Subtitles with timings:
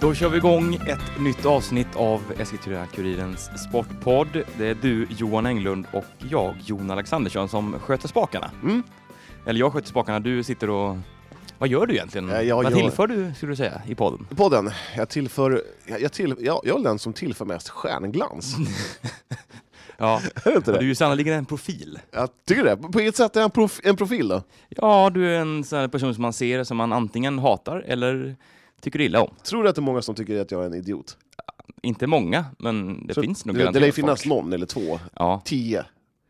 [0.00, 4.42] Då kör vi igång ett nytt avsnitt av Eskilstuna-Kurirens Sportpodd.
[4.58, 8.50] Det är du, Johan Englund och jag, Jon Alexandersson, som sköter spakarna.
[8.62, 8.82] Mm.
[9.46, 10.96] Eller jag sköter spakarna, du sitter och...
[11.58, 12.28] Vad gör du egentligen?
[12.28, 14.26] Ja, jag Vad tillför du, skulle du säga, i podden?
[14.36, 18.56] Podden, jag tillför, jag, jag, till, jag, jag är den som tillför mest stjärnglans.
[19.98, 21.98] Ja, är det inte du är sannoliken en profil.
[22.10, 22.76] Jag tycker det.
[22.76, 24.42] På vilket sätt är jag en, prof, en profil då?
[24.68, 28.36] Ja, du är en sån här person som man ser som man antingen hatar eller
[28.80, 29.30] tycker illa om.
[29.42, 31.16] Tror du att det är många som tycker att jag är en idiot?
[31.82, 34.28] Inte många, men det Så finns nog det, det lär finnas folk.
[34.28, 35.84] någon eller två, Ja, tio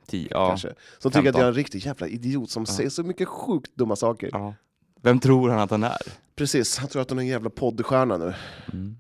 [0.06, 1.40] tio, ja, kanske, som tycker att 15.
[1.40, 2.74] jag är en riktig jävla idiot som Ja.
[2.74, 4.30] säger så mycket sjukt dumma saker.
[4.32, 4.54] ja.
[5.02, 5.96] Vem tror han att han är?
[6.36, 8.34] Precis, han tror att han är en jävla poddstjärna nu.
[8.72, 8.96] Mm.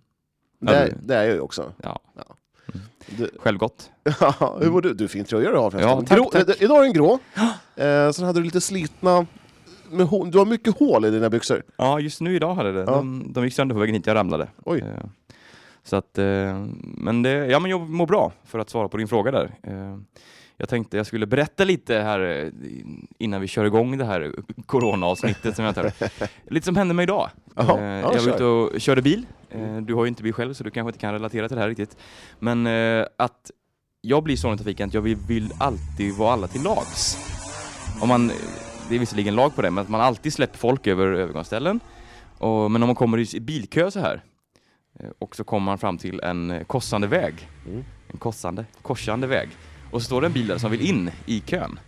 [0.60, 1.72] Det, Ja, är- det är jag ju också.
[1.82, 2.00] Ja.
[3.06, 3.90] Du, Självgott.
[4.20, 4.94] Ja, hur mår du?
[4.94, 5.90] Du, fin tröja du har förresten.
[5.90, 6.62] Ja, tack, grå, tack.
[6.62, 7.18] Idag är den grå.
[7.76, 9.26] Eh, sen hade du lite slitna...
[9.90, 11.62] Med, du har mycket hål i dina byxor.
[11.76, 12.78] Ja, just nu idag hade det.
[12.80, 12.84] Ja.
[12.96, 14.48] De, de gick sönder på vägen hit, jag ramlade.
[14.64, 14.78] Oj.
[14.78, 15.04] Eh,
[15.84, 19.08] Så att, eh, men det, ja men jag mår bra för att svara på din
[19.08, 19.54] fråga där.
[19.62, 19.98] Eh,
[20.56, 22.48] Jag tänkte jag skulle berätta lite här eh,
[23.18, 24.32] innan vi kör igång det här
[24.66, 25.92] corona-avsnittet som jag tar.
[26.52, 27.30] Lite som hände mig idag.
[27.54, 29.26] Jaha, Eh, ja, Jag var ute och körde bil.
[29.50, 31.60] Eh, Du har ju inte bil själv så du kanske inte kan relatera till det
[31.62, 31.96] här riktigt.
[32.38, 33.50] Men eh, att
[34.00, 37.18] jag blir sån i trafiken att jag vill, vill alltid vara alla till lags.
[38.00, 38.30] Om man,
[38.88, 41.80] det är visserligen lag på det, men att man alltid släpper folk över övergångsställen.
[42.38, 44.22] Och, men om man kommer i bilkö så här
[45.00, 47.48] eh, och så kommer man fram till en korsande väg.
[47.66, 47.84] Mm.
[48.08, 49.48] En korsande, korsande väg.
[49.90, 51.78] Och så står det en bil där som vill in i kön.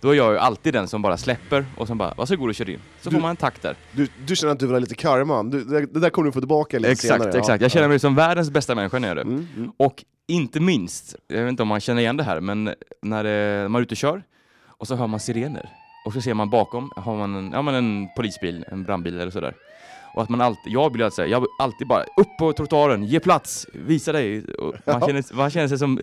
[0.00, 2.70] Då är jag ju alltid den som bara släpper och som bara varsågod och kör
[2.70, 2.78] in.
[3.00, 3.76] Så Du- får man en tack där.
[3.92, 5.42] Du, du känner att du vill ha lite karma.
[5.42, 7.38] Du, det, det där kommer du få tillbaka lite Exakt, senare.
[7.38, 7.62] exakt.
[7.62, 9.30] Jag känner mig som världens bästa människa när jag gör det.
[9.30, 9.72] Mm, mm.
[9.76, 13.24] Och inte minst, jag vet inte om man känner igen det här, men när
[13.62, 14.22] eh, man är ute och kör
[14.66, 15.68] och så hör man sirener.
[16.06, 19.30] Och så ser man bakom, har man en, ja, men en polisbil, en brandbil eller
[19.30, 19.54] sådär.
[20.14, 23.04] Och att man alltid, jag blir alltid, säga, jag vill alltid bara upp på trottoaren,
[23.04, 24.44] ge plats, visa dig.
[24.54, 25.06] Och man, Ja.
[25.06, 26.00] känner, man känner sig som,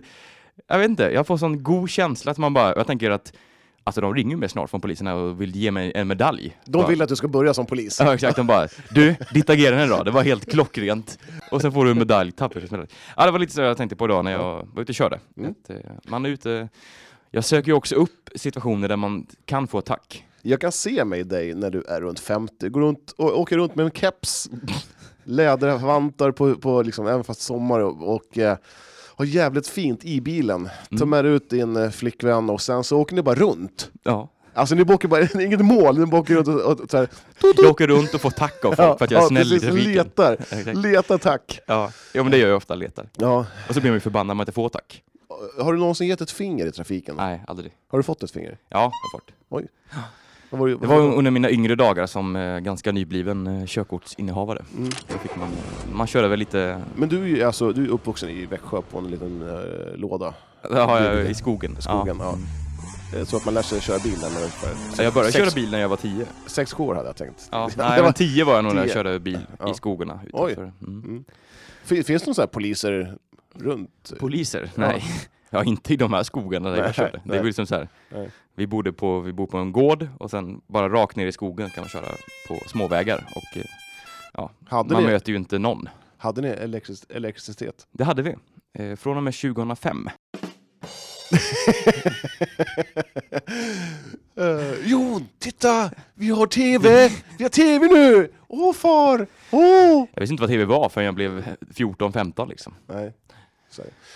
[0.66, 3.32] jag vet inte, jag får sån god känsla att man bara, jag tänker att
[3.86, 6.56] Alltså de ringer mig snart från polisen och vill ge mig en medalj.
[6.64, 8.00] De vill att du ska börja som polis.
[8.00, 11.18] Ja exakt, de bara Du, ditt agerande idag, det var helt klockrent.
[11.50, 12.90] Och sen får du en medalj, tapperhetsmedalj.
[13.16, 15.20] Ja det var lite så jag tänkte på idag när jag var ute och körde.
[15.36, 15.50] Mm.
[15.50, 16.68] Att, eh, man är ute,
[17.30, 20.24] jag söker ju också upp situationer där man kan få tack.
[20.42, 23.74] Jag kan se mig dig när du är runt 50, går runt och åker runt
[23.74, 24.50] med en keps,
[25.24, 28.38] lädervantar på, på liksom, även fast sommar och, och
[29.16, 30.68] har jävligt fint i bilen.
[30.90, 31.10] Ta Mm.
[31.10, 33.90] med ut din eh, flickvän och sen så åker ni bara runt.
[34.02, 34.28] Ja.
[34.54, 37.08] Alltså ni åker bara, inget mål, ni åker runt och, och, och så här,
[37.56, 39.50] Jag åker runt och får tack av folk för att jag är ja, snäll i
[39.50, 39.92] precis, trafiken.
[39.92, 41.60] letar, letar tack.
[41.66, 41.92] Ja.
[42.12, 43.08] ja men det gör jag ofta, letar.
[43.16, 43.46] Ja.
[43.68, 45.02] Och så blir man ju förbannad när man inte får tack.
[45.60, 47.16] Har du någonsin gett ett finger i trafiken?
[47.16, 47.72] Nej, aldrig.
[47.88, 48.50] Har du fått ett finger?
[48.50, 49.30] Ja, jag har fått.
[49.48, 49.62] Vad
[50.58, 54.62] var det, Det var under mina yngre dagar som eh, ganska nybliven eh, körkortsinnehavare.
[54.78, 54.90] Mm.
[55.36, 55.48] Man,
[55.92, 59.10] man körde väl lite, Men du är alltså, du är uppvuxen i Växjö på en
[59.10, 60.34] liten eh, låda.
[60.70, 61.76] har jag i skogen.
[61.80, 62.38] Skogen, ja.
[63.18, 64.42] Eh, Så att man lär sig köra bil när man
[64.98, 66.26] är jag började sex, köra bil när jag var tio.
[66.46, 67.48] sex sju år hade jag tänkt.
[67.52, 69.70] Ja, nej, var- men tio var jag nog när jag körde bil Ja.
[69.70, 70.52] i skogarna Oj.
[70.52, 70.72] Mm.
[70.80, 71.24] Mm.
[71.84, 73.16] Fin- Finns det några poliser
[73.54, 74.12] runt?
[74.20, 74.70] Poliser?
[74.74, 75.04] Nej.
[75.54, 77.20] Ja, inte i de här skogarna där Nej, jag körde.
[77.24, 77.88] Det var liksom så här.
[78.54, 81.70] Vi bodde på, vi bor på en gård och sen bara rakt ner i skogen
[81.70, 82.08] kan man köra
[82.48, 83.64] på småvägar och eh,
[84.32, 85.88] ja, Hade man ni, möter ju inte någon.
[86.16, 87.86] hade ni elektric elektricitet?
[87.92, 88.34] Det hade vi.
[88.78, 90.08] Eh, från och med 2005.
[94.40, 95.90] uh, Jon, titta!
[96.14, 97.08] Vi har TV!
[97.38, 98.32] Vi har TV nu!
[98.48, 99.26] Åh far!
[99.50, 100.06] Åh!
[100.14, 101.44] Jag visste inte vad TV var förrän jag blev
[101.74, 102.74] 14-15 liksom.
[102.86, 103.12] Nej.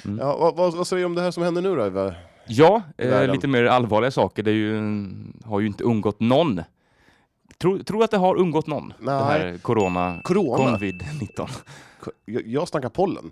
[0.04, 0.18] Mm.
[0.18, 2.14] Ja, vad, vad, vad säger du om det här som händer nu då?
[2.46, 4.42] Ja, eh, lite mer allvarliga saker.
[4.42, 4.76] Det ju,
[5.44, 6.62] har ju inte undgått någon.
[7.58, 8.92] Tror tror att det har undgått någon?
[8.98, 9.14] Nej.
[9.14, 10.78] Det här corona, Corona?
[10.78, 11.48] covid-19.
[12.24, 13.30] Jag, jag snackar pollen.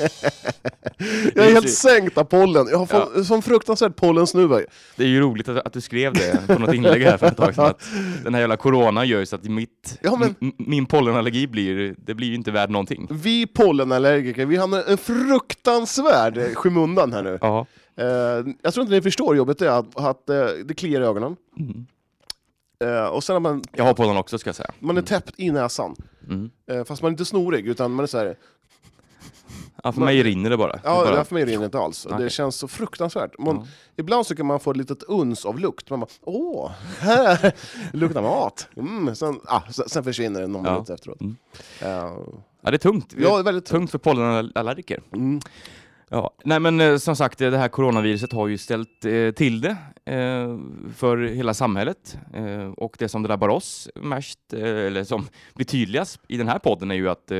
[1.34, 2.66] jag är helt sänkt av pollen.
[2.70, 4.60] Jag har fått sån fruktansvärd pollensnuva.
[4.96, 7.36] Det är ju roligt att, att du skrev det på något inlägg här för ett
[7.36, 7.64] tag sedan.
[7.66, 7.82] Att
[8.24, 12.14] den här jävla corona gör ju så att mitt, Ja, men- min pollenallergi blir, det
[12.14, 13.08] blir ju inte värd någonting.
[13.10, 17.38] Vi pollenallergiker, vi hamnar en fruktansvärd skymundan här nu.
[17.40, 17.66] Ja.
[17.96, 18.06] Eh,
[18.62, 21.36] jag tror inte ni förstår jobbet det är att, att eh, det kliar i ögonen.
[21.58, 21.86] Mm.
[22.84, 24.70] Eh, och sen man, Jag har pollen också ska jag säga.
[24.78, 25.96] man är täppt i näsan.
[26.28, 26.50] Mm.
[26.70, 28.36] Eh, fast man är inte snorig, utan man är så här.
[29.84, 30.72] Ja, för mig rinner det bara.
[30.72, 32.06] Det Ja, är bara det för mig rinner det inte alls.
[32.06, 33.38] Och Det känns så fruktansvärt.
[33.38, 33.66] Man, Ja.
[33.96, 35.90] Ibland så kan man få ett litet uns av lukt.
[35.90, 37.52] Man bara, åh, här
[37.96, 38.68] luktar mat.
[38.76, 39.14] Mm.
[39.14, 40.72] Sen, ah, sen, försvinner det någon Ja.
[40.72, 41.20] minut efteråt.
[41.20, 41.36] Mm.
[41.82, 41.88] Eh,
[42.62, 43.14] ja, det är tungt.
[43.18, 45.00] ja, det är väldigt Tungt för pollenallergiker.
[45.14, 45.40] Mm.
[46.12, 49.76] Ja, nej men eh, som sagt, det här coronaviruset har ju ställt eh, till det
[50.04, 50.58] eh,
[50.96, 52.18] för hela samhället.
[52.34, 56.58] Eh, och det som drabbar oss mest, eh, eller som blir tydligast i den här
[56.58, 57.30] podden är ju att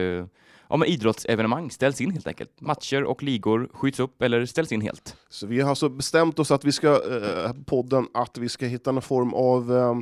[0.70, 2.60] ja, men idrottsevenemang ställs in helt enkelt.
[2.60, 5.16] Matcher och ligor skjuts upp eller ställs in helt.
[5.28, 8.92] Så vi har alltså bestämt oss att vi ska, eh, podden, att vi ska hitta
[8.92, 9.94] någon form av, eh,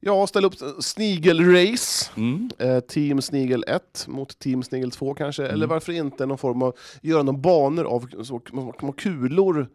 [0.00, 2.10] ja, ställa upp snigelrace.
[2.16, 2.50] Mm.
[2.58, 5.54] Eh, team Snigel 1 mot Team Snigel 2 kanske, Mm.
[5.54, 8.38] eller varför inte någon form av, göra någon banor av så,
[8.96, 9.68] kulor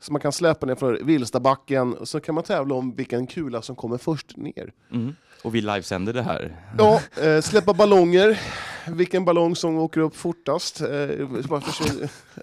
[0.00, 3.76] som man kan släpa ner från Vilstabacken, så kan man tävla om vilken kula som
[3.76, 4.72] kommer först ner.
[4.92, 5.14] Mm.
[5.42, 6.56] Och vi livesänder det här.
[6.78, 8.40] Ja, eh, släppa ballonger,
[8.92, 10.80] vilken ballong som åker upp fortast.
[10.80, 10.88] Eh,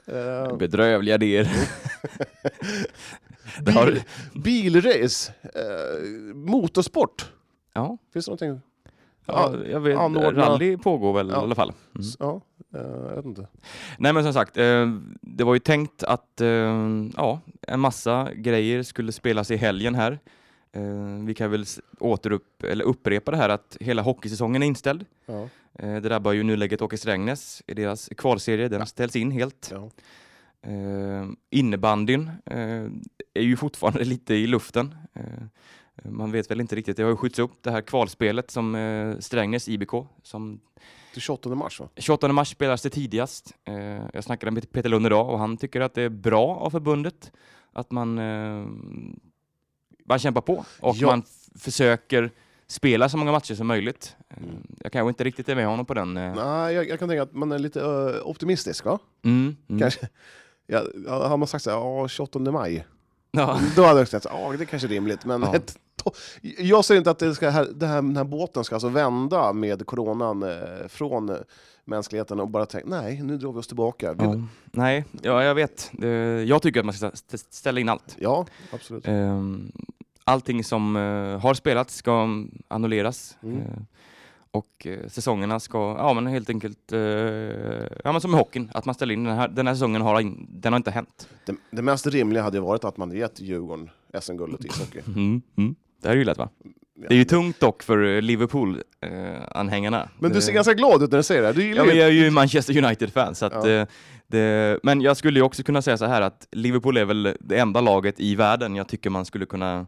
[0.07, 1.48] eh, Bedrövliga idéer.
[3.66, 4.01] Bil,
[4.34, 6.04] bilrace, eh,
[6.36, 7.31] motorsport.
[7.74, 8.62] Ja, Finns det någonting?
[9.25, 11.36] ja jag vet, anordna- rally pågår väl Ja.
[11.36, 11.69] i alla fall.
[11.95, 12.07] Mm.
[12.19, 12.42] Ja,
[12.75, 13.48] eh, jag vet inte.
[13.98, 14.88] Nej men som sagt, eh,
[15.22, 16.42] det var ju tänkt att
[17.16, 20.19] ja, en massa grejer skulle spelas i helgen här.
[20.73, 21.65] Eh, vi kan väl
[21.99, 25.05] återupp, eller upprepa det här att hela hockeysäsongen är inställd.
[25.25, 25.49] Ja,
[25.79, 28.85] Eh, det drabbar ju nuläget Åke Strängnäs i deras kvalserie, den Ja.
[28.85, 29.69] ställs in helt.
[29.71, 29.89] ja.
[30.69, 32.31] Eh, innebandyn
[33.33, 34.95] är ju fortfarande lite i luften.
[36.03, 39.69] Man vet väl inte riktigt, det har ju skjuts upp det här kvalspelet som Strängnäs
[39.69, 39.91] IBK
[40.23, 40.59] som
[41.13, 41.89] Till 28 mars va?
[41.95, 43.53] 28 mars spelas det tidigast.
[44.13, 47.31] Jag snackade med Peter Lund idag och han tycker att det är bra av förbundet
[47.73, 48.17] att man,
[50.05, 51.07] man kämpar på och Ja.
[51.07, 51.23] man
[51.55, 52.31] försöker
[52.67, 54.15] spela så många matcher som möjligt.
[54.29, 54.55] Eh, Mm.
[54.79, 56.17] Jag kanske inte riktigt är med honom på den.
[56.17, 56.35] eh.
[56.35, 59.00] Nej, jag, jag kan tänka att man är lite eh, optimistisk va?
[59.23, 59.81] Mm, mm.
[59.81, 60.07] Kanske.
[60.67, 60.83] Ja,
[61.27, 62.85] har man sagt så här, ja, 28 maj,
[63.38, 63.59] Ja.
[63.75, 65.25] då hade jag sagt ja, det kanske är rimligt.
[65.25, 65.56] Men Ja.
[65.56, 65.77] ett,
[66.57, 69.85] jag säger inte att det ska, det här, den här båten ska alltså vända med
[69.85, 71.35] coronan eh, från eh,
[71.85, 74.15] mänskligheten och bara tänka, nej, nu drar vi oss tillbaka.
[74.19, 74.35] Ja.
[74.71, 75.91] Nej, ja, jag vet.
[76.01, 78.15] Eh, Jag tycker att man ska stä- ställa in allt.
[78.19, 79.07] ja absolut.
[79.07, 79.71] Ehm,
[80.25, 82.27] Allting som eh, har spelats ska
[82.68, 83.38] annulleras.
[83.44, 83.62] Mm.
[84.53, 87.00] Eh, Och eh, säsongerna ska, ja men helt enkelt, eh,
[88.03, 90.19] ja men som i hockeyn, att man ställer in den här, den här säsongen har,
[90.21, 91.27] in, den har inte hänt.
[91.45, 93.89] Det, det mest rimliga hade ju varit att man hade gett Djurgården
[94.21, 95.00] SM-guldet i ishockey.
[95.07, 95.75] Mm, mm.
[96.01, 96.50] Det är ju lätt va?
[96.95, 97.05] Ja.
[97.09, 100.09] Det är ju tungt dock för eh, Liverpool-anhängarna.
[100.19, 101.47] Men du ser ganska glad ut när du säger det.
[101.47, 101.53] här.
[101.53, 103.69] Du Ja, men jag är ju Manchester United-fan, så att, Ja.
[103.69, 103.88] eh,
[104.27, 107.57] det, men jag skulle ju också kunna säga så här att Liverpool är väl det
[107.59, 109.88] enda laget i världen jag tycker man skulle kunna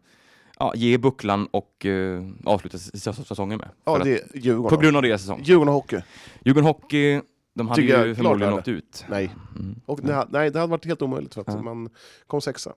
[0.60, 3.70] ja, ge bucklan och eh, avsluta säsongen med.
[3.86, 4.78] ja, det är Djurgården.
[4.78, 5.42] på grund av deras säsong.
[5.44, 6.02] Djurgården hockey.
[6.46, 7.22] Djurgården Hockey,
[7.56, 9.06] de hade Tycker ju förmodligen åkt ut.
[9.10, 9.32] Nej.
[9.60, 9.76] Mm.
[9.86, 11.62] Och det, här- nej, det hade varit helt omöjligt för att Ja.
[11.62, 11.90] man
[12.28, 12.74] kom sexa.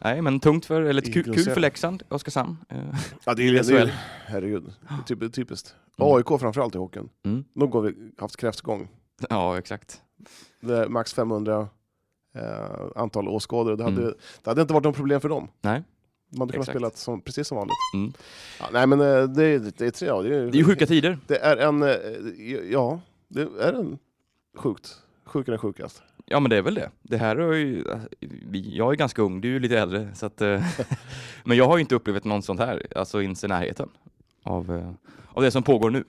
[0.00, 2.56] Nej, men tungt för, eller kul, kul för Leksand, Oskarshamn.
[2.68, 2.78] Eh,
[3.24, 3.92] Ja, det är, är,
[4.26, 4.72] herregud,
[5.06, 5.74] typ, typiskt.
[5.98, 6.12] Mm.
[6.14, 7.08] AIK framförallt i hockeyn.
[7.24, 7.44] Mm.
[7.54, 8.88] De har vi haft kräftgång.
[9.30, 10.00] Ja, exakt.
[10.88, 11.68] Max 500
[12.34, 12.42] eh,
[12.96, 13.76] antal åskådare.
[13.76, 14.14] Det hade, Mm.
[14.44, 15.48] det hade inte varit något problem för dem.
[15.62, 15.82] Nej.
[16.30, 16.76] De hade kunnat Exakt.
[16.78, 17.74] spela som, precis som vanligt.
[17.94, 18.12] Mm.
[18.60, 20.64] Ja, nej men eh, det, är- det är tre, ja, det är, Det är ju
[20.64, 21.18] sjuka tider.
[21.26, 21.90] Det är en, eh,
[22.72, 23.98] ja, det är en
[24.56, 24.96] sjukt.
[25.24, 26.02] Sjukare än sjukast.
[26.26, 26.90] Ja, men det är väl det.
[27.02, 27.84] Det här är ju,
[28.20, 30.62] vi- jag är ganska ung, du är ju lite äldre, så att, eh,
[31.44, 33.88] men jag har ju inte upplevt något sånt här, alltså ens i närheten
[34.42, 34.90] av, eh,
[35.28, 36.04] av det som pågår nu.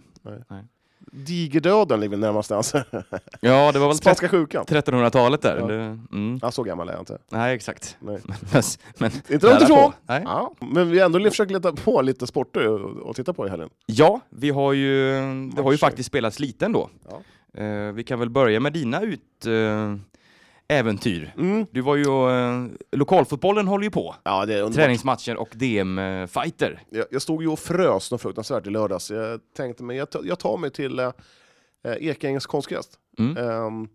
[1.11, 2.83] Digerdöden ligger närmast alltså.
[3.39, 4.65] Ja, det var väl Spanska sjukan.
[4.65, 5.57] 1300-talet där.
[5.57, 5.65] Ja.
[5.65, 6.39] Mm.
[6.41, 7.17] Ja, så gammal är jag inte.
[7.29, 7.97] Nej, exakt.
[7.99, 8.19] Nej.
[8.53, 8.63] Men,
[8.97, 9.91] men, Inte långt ifrån.
[10.07, 12.67] Ja, men vi har ändå försökt leta på lite sporter
[13.07, 13.69] och titta på i helgen.
[13.85, 15.11] Ja, vi har ju,
[15.55, 16.89] det har ju faktiskt spelats lite ändå.
[17.09, 17.21] Ja.
[17.61, 19.95] Eh, vi kan väl börja med dina ut, eh,
[20.67, 21.33] äventyr.
[21.37, 21.65] Mm.
[21.71, 24.15] Du var ju, eh, lokalfotbollen håller ju på.
[24.23, 24.75] Ja, det är underbart.
[24.75, 26.83] Träningsmatcher och DM-fighter.
[26.89, 29.11] Jag, jag stod ju och frös något fruktansvärt i lördags.
[29.11, 31.11] Jag tänkte mig, jag, jag tar mig till eh,
[31.83, 33.37] eh, Ekängens konstgräs Mm.
[33.37, 33.87] ehm,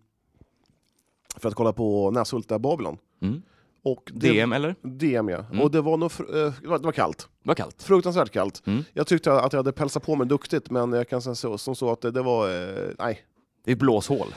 [1.37, 2.97] för att kolla på Näshulta Babylon.
[3.21, 3.41] Mm.
[3.83, 4.75] Och det, DM eller?
[4.81, 5.45] DM ja.
[5.51, 5.61] Mm.
[5.61, 7.27] Och det var, nog, eh, det var, det var kallt.
[7.43, 7.83] Det var kallt.
[7.83, 8.61] Fruktansvärt kallt.
[8.65, 8.83] Mm.
[8.93, 11.75] Jag tyckte att jag hade pälsat på mig duktigt, men jag kan säga så, som
[11.75, 13.19] så att det, det var, eh, nej,
[13.65, 14.27] Det är blåshål.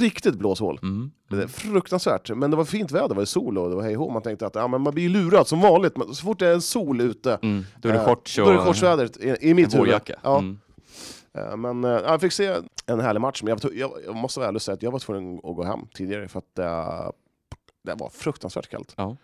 [0.00, 0.78] riktigt blåshål.
[0.82, 1.10] Mm.
[1.30, 2.30] Är fruktansvärt.
[2.36, 4.12] Men det var fint väder, det var sol och det var hej och.
[4.12, 5.96] Man tänkte att ja, men man blir lurad som vanligt.
[5.96, 7.64] Men så fort det är sol ute, Mm.
[7.80, 10.00] Då är det eh, shorts och då är det shortsvädret i, i mitt huvud.
[10.22, 10.38] Ja.
[10.38, 10.58] Mm.
[11.34, 14.40] Eh, Men eh, jag fick se en härlig match, men jag, var jag, jag måste
[14.40, 17.10] vara ärlig och säga att jag var tvungen att gå hem tidigare för att eh,
[17.84, 18.94] det var fruktansvärt kallt.
[18.96, 19.16] Ja.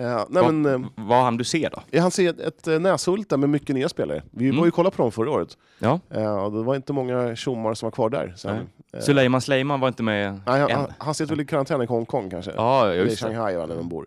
[0.00, 1.82] Eh, nej, Vad- men, eh, Vad hann du se då?
[1.90, 4.22] jag hann se ett, ett eh, Näshulta med mycket nya spelare.
[4.30, 4.56] Vi Mm.
[4.58, 5.58] var ju kolla på dem förra året.
[5.78, 6.00] Ja.
[6.42, 8.34] Och det var inte många tjommar som var kvar där.
[8.36, 8.68] Sen.
[9.00, 12.30] Suleiman Sleiman var inte med nej, han, han, han sitter väl i karantän i Hongkong
[12.30, 12.52] kanske.
[12.56, 13.16] Ja, Eller i.
[13.16, 14.06] Shanghai eller där de bor.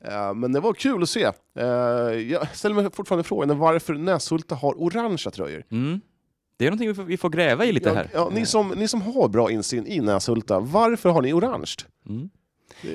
[0.00, 1.30] Eh, men det var kul att se.
[2.28, 5.62] Jag ställer mig fortfarande frågan varför Näshulta har orangea tröjor.
[5.70, 6.00] Mm.
[6.56, 8.08] Det är någonting vi får, vi får gräva i lite Ja, här.
[8.14, 11.74] ja, ni, som, ni som har bra insyn i Näshulta, varför har ni orange?
[12.08, 12.30] Mm.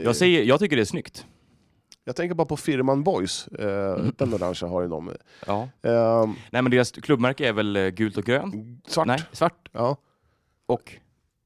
[0.04, 1.26] Jag, säger, jag tycker det är snyggt.
[2.08, 4.12] Jag tänker bara på Firman Boys, eh, Mm.
[4.18, 5.12] den orangea har ju de.
[5.48, 5.70] Ja.
[5.82, 8.56] Eh, Nej men deras klubbmärke är väl eh, gult och grönt?
[8.88, 9.08] svart?
[9.08, 9.98] Nej, svart Ja.
[10.66, 10.94] och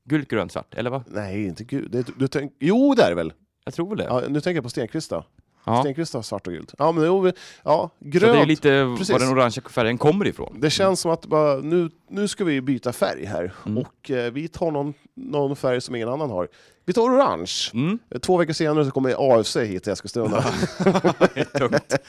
[0.05, 0.73] gult, grönt, svart.
[0.73, 1.03] Eller vad?
[1.07, 1.91] Nej, inte gud.
[1.91, 3.33] Det, du tänk, jo, det är det väl?
[3.65, 4.03] Jag tror väl det.
[4.03, 5.11] Ja, nu tänker jag på Stenqvist
[5.63, 5.81] Ja.
[5.81, 6.73] Stenqvist har svart och gult.
[6.77, 7.31] Ja, men jo,
[7.63, 8.33] ja, Så grönt.
[8.33, 9.09] det är lite Precis.
[9.13, 10.57] var den orangea färgen kommer ifrån.
[10.61, 13.53] Det känns som att bara, nu, nu ska vi byta färg här.
[13.65, 13.77] Mm.
[13.77, 16.47] Och eh, vi tar någon, någon färg som ingen annan har.
[16.85, 17.51] Vi tar orange.
[17.73, 17.99] Mm.
[18.09, 20.41] Eh, Två veckor senare så kommer AFC hit till Eskilstuna.
[21.57, 21.93] Tungt.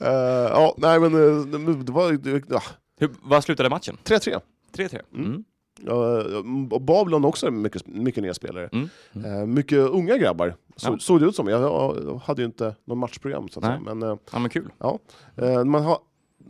[0.00, 0.08] Eh,
[0.52, 2.62] ja, nej men eh, det var det- ja,
[3.00, 3.96] Hur, vad slutade matchen?
[4.04, 4.40] 3-3.
[4.76, 5.00] 3-3.
[5.14, 5.44] Mm.
[5.86, 8.68] Och Babylon också är mycket, mycket nya spelare.
[8.72, 8.88] Mm.
[9.14, 9.54] Mm.
[9.54, 10.98] Mycket unga grabbar, så, Ja.
[10.98, 11.48] såg det ut som.
[11.48, 13.78] Jag, jag hade ju inte någon matchprogram, så att Nej.
[13.84, 13.94] säga.
[13.94, 14.70] men eh, Ja men kul.
[15.36, 15.98] eh, man har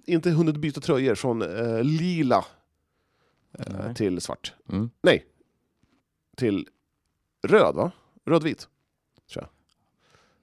[0.06, 2.44] inte hunnit byta tröjor från eh, lila
[3.58, 4.52] eh, till svart.
[4.68, 4.90] Mm.
[5.02, 5.24] Nej,
[6.36, 6.66] till
[7.46, 7.90] röd va?
[8.26, 8.68] Rödvit.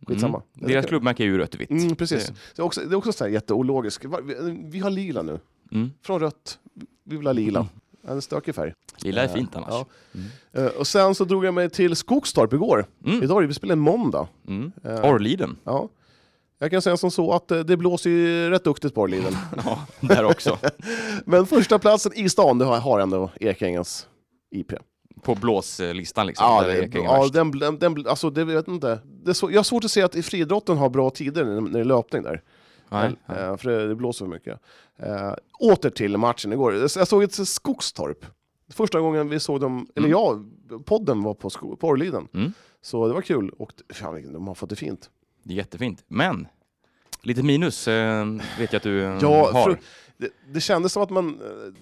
[0.07, 0.41] Skitsamma.
[0.57, 0.67] Mm.
[0.71, 1.69] Deras klubbmärke är ju rött och vitt.
[1.69, 2.27] Mm, precis.
[2.27, 4.05] Det- Det är också, det är också så här jätteologiskt.
[4.23, 5.39] Vi, vi har lila nu.
[5.71, 5.91] Mm.
[6.01, 6.59] Från rött,
[7.03, 7.67] vi vill ha lila.
[8.07, 8.73] En stökig färg.
[8.97, 9.69] Lila är Eh, fint annars.
[9.69, 9.85] ja.
[10.13, 10.27] Mm.
[10.67, 12.85] Eh, och sen så drog jag mig till Skogstorp igår.
[13.05, 13.23] Mm.
[13.23, 14.27] Idag är det, vi spelar en måndag.
[14.47, 14.71] Mm.
[14.83, 15.57] Eh, Orrliden.
[15.63, 15.89] Ja.
[16.59, 19.33] Jag kan säga som så att det blåser ju rätt duktigt på Orrliden.
[19.65, 20.57] Ja, där också.
[21.25, 24.07] Men första platsen i stan, det har, ändå Ekängens
[24.51, 24.71] IP.
[25.21, 26.45] På blåslistan liksom.
[26.47, 28.99] Ja, det, ja den, den, den, alltså det vet jag inte.
[29.23, 31.83] Det så, jag har svårt att se att friidrotten har bra tider när det är
[31.83, 32.41] löpning där.
[32.89, 33.37] Nej, nej.
[33.43, 34.59] Eh, för det, det blåser för mycket.
[34.97, 36.73] Eh, åter till matchen igår.
[36.75, 38.25] Jag såg ett Skogstorp.
[38.69, 40.19] Första gången vi såg dem, eller Mm.
[40.19, 40.43] ja,
[40.85, 42.27] podden var på, på Orrliden.
[42.33, 42.51] Mm.
[42.81, 43.49] Så det var kul.
[43.49, 45.09] Och fan, de har fått det fint.
[45.43, 46.03] Det är jättefint.
[46.07, 46.47] Men,
[47.21, 48.25] lite minus eh,
[48.59, 49.63] vet jag att du Ja, har.
[49.63, 49.79] för,
[50.17, 51.39] det, det kändes som att man,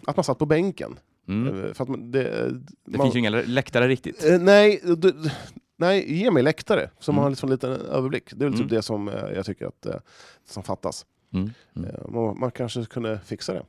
[0.07, 1.00] att man satt på bänken.
[1.27, 1.74] Mm.
[1.74, 2.24] För att man, det,
[2.86, 4.25] Det man, finns ju inga läktare riktigt.
[4.39, 5.13] Nej, du,
[5.87, 7.23] nej, ge mig läktare man Mm.
[7.23, 8.23] har liksom en liten överblick.
[8.29, 8.59] Det är väl Mm.
[8.59, 9.95] typ det som eh, jag tycker att, eh,
[10.49, 11.05] som fattas.
[11.33, 11.51] Mm.
[11.75, 11.89] Mm.
[11.89, 13.63] Eh, man, man kanske kunde fixa det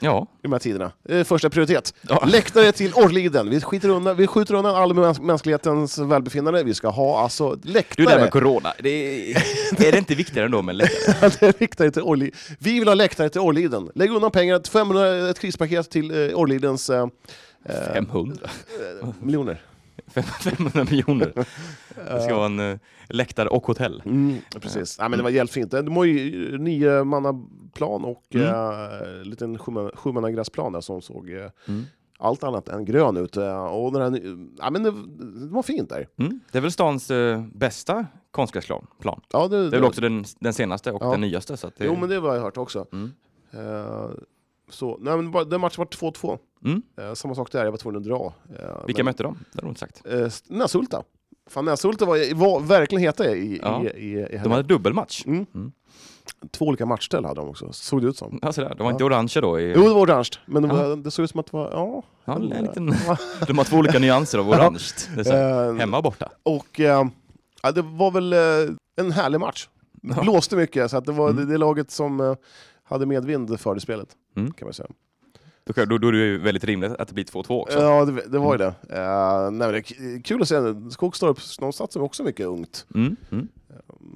[0.00, 0.26] Ja.
[0.38, 0.92] i de här tiderna.
[1.24, 1.94] Första prioritet.
[2.08, 2.24] ja.
[2.26, 3.50] Läktare till Orrliden.
[3.50, 6.64] Vi, skiter undan, vi skjuter undan all mäns mänsklighetens välbefinnande.
[6.64, 8.04] Vi ska ha alltså Du, läktare.
[8.06, 8.72] det här med corona.
[8.82, 9.36] Det är,
[9.86, 11.30] är det inte viktigare ändå med läktare?
[11.40, 11.46] Det
[11.80, 13.90] är till Orrli- Vi vill ha läktare till Orrliden.
[13.94, 17.06] Lägg undan pengar, 500, ett krispaket till Orrlidens eh,
[17.94, 18.48] 500?
[19.02, 19.62] eh, miljoner.
[20.08, 21.32] 500 miljoner.
[21.94, 24.02] Det ska vara en eh, läktare och hotell.
[24.06, 24.96] Mm, precis.
[25.00, 25.70] Ja, men det var jävligt fint.
[25.70, 27.44] De har ju nio manna
[27.74, 28.46] plan och Mm.
[28.46, 29.58] eh, en liten
[29.94, 31.82] sjumannagräsplan där som såg eh, Mm.
[32.18, 33.36] allt annat än grön ut.
[33.36, 34.90] Eh, och den här, ja, men det,
[35.46, 36.08] det var fint där.
[36.18, 36.40] Mm.
[36.52, 38.86] Det är väl stans eh, bästa konstgräsplan.
[39.00, 39.20] Plan.
[39.32, 41.10] Ja, det, Det är väl också den, den senaste och Ja.
[41.10, 41.56] den nyaste.
[41.56, 42.86] Så det, Jo, men det har jag hört också.
[44.68, 46.38] Eh, så, nej, men den matchen var 2-2.
[46.64, 46.82] Mm.
[47.00, 48.32] Eh, samma sak där, jag var tvungen att dra.
[48.58, 49.38] Eh, Vilka men, mötte de?
[49.52, 50.02] Det har de inte sagt.
[50.06, 51.02] eh, Näshulta.
[51.50, 53.84] Fan, Näshulta var, var verkligen heta i, Ja.
[53.84, 55.26] i, i, i De hade dubbelmatch.
[55.26, 55.46] mm.
[55.54, 55.72] Mm.
[56.50, 58.38] Två olika matchställ hade de också, såg det ut som.
[58.42, 58.68] Alltså där.
[58.68, 58.90] De var Ja.
[58.92, 59.60] inte orangea då?
[59.60, 61.70] I, Jo, det var orange, men det, var, det såg ut som att det var...
[61.72, 62.86] Ja, ja, en liten,
[63.46, 64.80] de har två olika nyanser av orange.
[65.18, 66.28] Eh, hemma och borta.
[66.42, 67.04] Och eh,
[67.74, 68.38] det var väl eh,
[68.96, 69.68] en härlig match.
[70.22, 71.46] Blåste mycket, så att det var Mm.
[71.46, 72.34] det, det laget som eh,
[72.86, 74.08] hade medvind för det spelet.
[74.36, 74.52] Mm.
[74.52, 74.88] Kan man säga.
[75.64, 77.78] Då, då, då är det ju väldigt rimligt att det blir 2-2 också.
[77.78, 78.74] Ja, det, det var ju det.
[78.90, 80.56] Eh, nej, det är kul att se.
[80.90, 82.86] Skogstorp, de satsar också mycket ungt.
[82.94, 83.16] Mm.
[83.32, 83.48] Mm.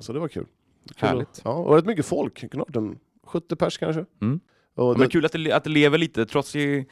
[0.00, 0.46] Så det var kul.
[0.86, 1.28] kul Härligt.
[1.28, 2.50] att- Ja, och rätt mycket folk.
[2.50, 4.04] Knappt en 70 pers kanske.
[4.20, 4.40] Mm.
[4.74, 6.86] Och Ja, det, men kul att det, att det lever lite, trots i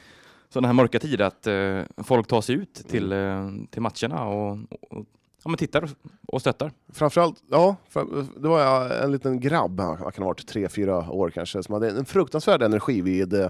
[0.49, 4.53] sådana här mörka tider, att eh, folk tar sig ut till, eh, till matcherna och,
[4.71, 5.07] och
[5.45, 5.89] ja, men tittar
[6.33, 6.73] och, stöttar.
[6.93, 7.77] Framförallt, ja,
[8.37, 11.91] det var eh, en liten grabb, han kan ha varit 3-4 år kanske, som hade
[11.91, 13.49] en fruktansvärd energi vid eh,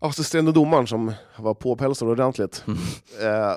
[0.00, 2.64] assisterande domaren som var påpälsad ordentligt.
[2.66, 2.78] Mm.
[3.22, 3.54] Eh,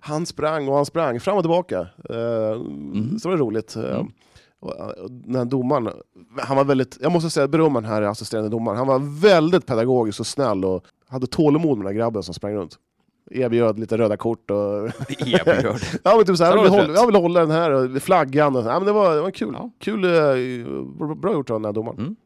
[0.00, 1.80] han sprang och han sprang fram och tillbaka.
[2.10, 3.18] Eh, Mm.
[3.18, 3.76] Så det var roligt.
[3.76, 4.12] Eh, Mm.
[5.10, 5.90] den här domaren,
[6.38, 10.20] han var väldigt, jag måste säga berömma den här assisterande domaren, han var väldigt pedagogisk
[10.20, 12.78] och snäll och hade tålamod med den här grabben som sprang runt.
[13.30, 14.56] Erbjöd lite röda kort och
[15.18, 15.76] Erbjöd.
[16.04, 18.56] Ja men typ såhär, Ja, jag, vill hålla, jag vill hålla den här, och flaggan
[18.56, 18.68] och så.
[18.68, 19.54] ja, men det var, det var kul.
[19.58, 19.70] Ja.
[19.80, 21.98] Kul, eh, bra gjort av den här domaren.
[21.98, 22.16] Mm.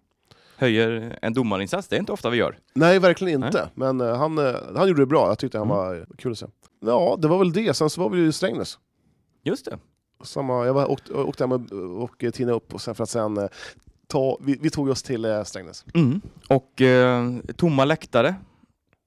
[0.57, 2.59] Höjer en domarinsats, det är inte ofta vi gör.
[2.75, 3.69] Nej, verkligen inte.
[3.75, 5.77] Men eh, han, eh, han gjorde det bra, jag tyckte han Mm.
[5.77, 6.47] var kul att se.
[6.81, 7.75] Ja, det var väl det.
[7.77, 8.79] Sen så var vi ju i Strängnäs.
[9.45, 9.79] Just det.
[10.25, 13.49] Samma, jag var, åkte, åkte hem och, och Tina upp och sen för att sen
[14.07, 15.85] ta, vi, vi tog oss till eh, Strängnäs.
[15.95, 16.21] Mm.
[16.49, 17.25] Och eh,
[17.57, 18.35] tomma läktare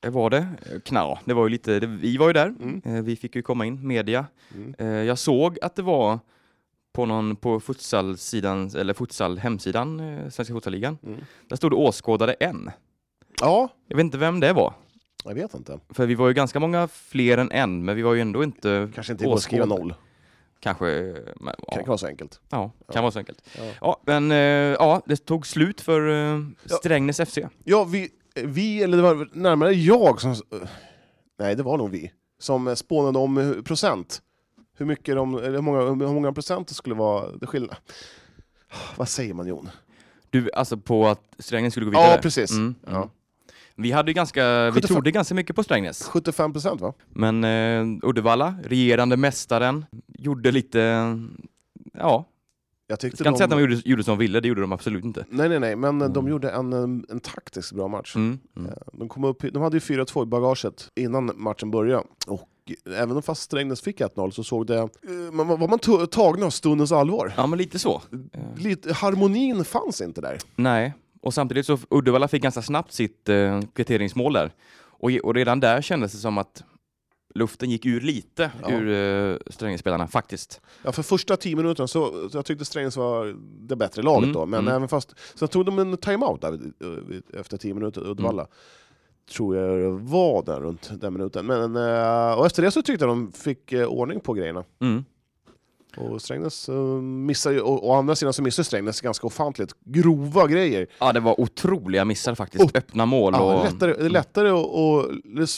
[0.10, 0.38] var det.
[0.72, 2.46] Eh, Kna, det var ju lite, det, vi var ju där.
[2.48, 2.82] Mm.
[2.86, 4.26] Eh, vi fick ju komma in, media.
[4.56, 4.76] Mm.
[4.78, 6.20] Eh, jag såg att det var
[6.94, 10.98] på någon på futsal-sidan, eller futsal hemsidan, eh, Svenska futsalligan.
[11.04, 11.20] Mm.
[11.48, 12.72] Där stod det åskådare en.
[13.42, 14.74] Ja, Jag vet inte vem det var.
[15.26, 15.80] jag vet inte.
[15.90, 18.90] För vi var ju ganska många fler än en, men vi var ju ändå inte...
[18.96, 19.66] Kanske inte åskådare.
[19.66, 19.94] noll.
[20.60, 20.86] Kanske...
[20.86, 22.40] Men, Kan ja, inte vara så enkelt.
[22.50, 23.42] ja, kan vara så enkelt.
[23.58, 23.64] Ja.
[23.82, 27.38] Ja, men eh, ja, det tog slut för eh, Strängnäs FC.
[27.64, 30.36] Ja, vi, vi, eller det var närmare jag som...
[31.40, 32.12] Nej, det var nog vi.
[32.40, 34.22] Som spånade om procent.
[34.78, 37.76] Hur mycket de, hur många, hur många procent det skulle vara det skillnad.
[38.96, 39.70] Vad säger man Jon?
[40.30, 42.12] Du, alltså på att Strängnäs skulle gå vidare?
[42.16, 42.52] Ja, precis.
[42.52, 42.96] Mm, Ja.
[42.96, 43.10] mm.
[43.76, 44.88] Vi hade ganska, vi 75.
[44.96, 46.04] trodde ganska mycket på Strängnäs.
[46.08, 46.94] 75 procent va?
[47.10, 50.80] Men eh, Uddevalla, regerande mästaren, gjorde lite,
[51.94, 52.26] ja,
[52.94, 54.72] Jag tyckte ska inte säga att de gjorde, gjorde som de ville, det gjorde de
[54.72, 55.26] absolut inte.
[55.30, 56.28] Nej, nej, nej, men de Mm.
[56.32, 58.16] gjorde en, en, en taktiskt bra match.
[58.16, 58.70] Mm, mm.
[58.70, 62.04] Eh, De, kom upp, de hade ju 4-2 i bagaget innan matchen började.
[62.28, 62.50] Och
[62.98, 64.78] även om fast Strängnäs fick 1-0 så såg det...
[64.78, 64.88] eh,
[65.32, 67.34] Man, var man tagna av stundens allvar.
[67.38, 68.02] Ja, men lite så.
[68.58, 70.38] Lite, harmonin fanns inte där.
[70.56, 74.52] Nej, och samtidigt så Uddevalla fick ganska snabbt sitt eh, kvitteringsmål där.
[75.00, 76.64] Och, och redan där kändes det som att
[77.36, 78.72] luften gick ur lite Ja.
[78.72, 78.90] ur
[79.32, 80.62] eh, Strängnässpelarna faktiskt.
[80.84, 83.36] Ja, för första 10 minuterna så, så jag tyckte Strängnäs var
[83.68, 84.74] det bättre laget Mm, då, men mm.
[84.76, 85.16] även fast...
[85.36, 88.42] Sen tog de en timeout där, eh, efter 10 minuter, Uddevalla.
[88.42, 88.52] Mm.
[89.32, 91.46] Tror jag det var där runt den minuten.
[91.46, 94.64] Men, eh, och efter det så tyckte jag de fick ordning på grejerna.
[94.82, 95.06] Mm.
[95.98, 100.48] Och Strängnäs uh, missar ju, och å andra sidan så missar Strängnäs ganska ofantligt grova
[100.48, 100.88] grejer.
[101.00, 102.64] Ja, det var otroliga missar faktiskt.
[102.64, 102.78] Upp.
[102.78, 103.64] Öppna mål Ja, och...
[103.66, 105.06] lättare, det är lättare att, och,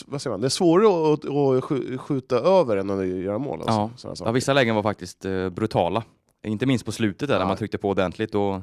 [0.06, 3.62] vad säger man, det är svårare att, skj- skjuta över än att göra mål.
[3.66, 4.14] Alltså, Ja.
[4.24, 6.02] Ja, vissa lägen var faktiskt eh, brutala.
[6.46, 7.38] Inte minst på slutet där, Ja.
[7.38, 8.60] när man tryckte på ordentligt och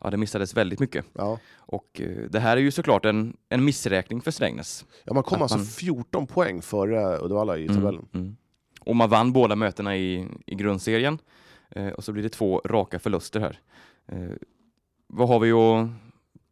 [0.00, 1.04] ja, det missades väldigt mycket.
[1.12, 1.38] Ja.
[1.56, 4.84] Och eh, det här är ju såklart en, en missräkning för Strängnäs.
[5.04, 8.06] Ja, man kom Att alltså man- 14 poäng före Uddevalla i tabellen.
[8.14, 8.36] Mm, mm.
[8.86, 11.18] Och man vann båda mötena i, i grundserien.
[11.70, 13.60] Eh, och så blir det två raka förluster här.
[14.06, 14.30] Eh,
[15.06, 15.88] vad har vi att,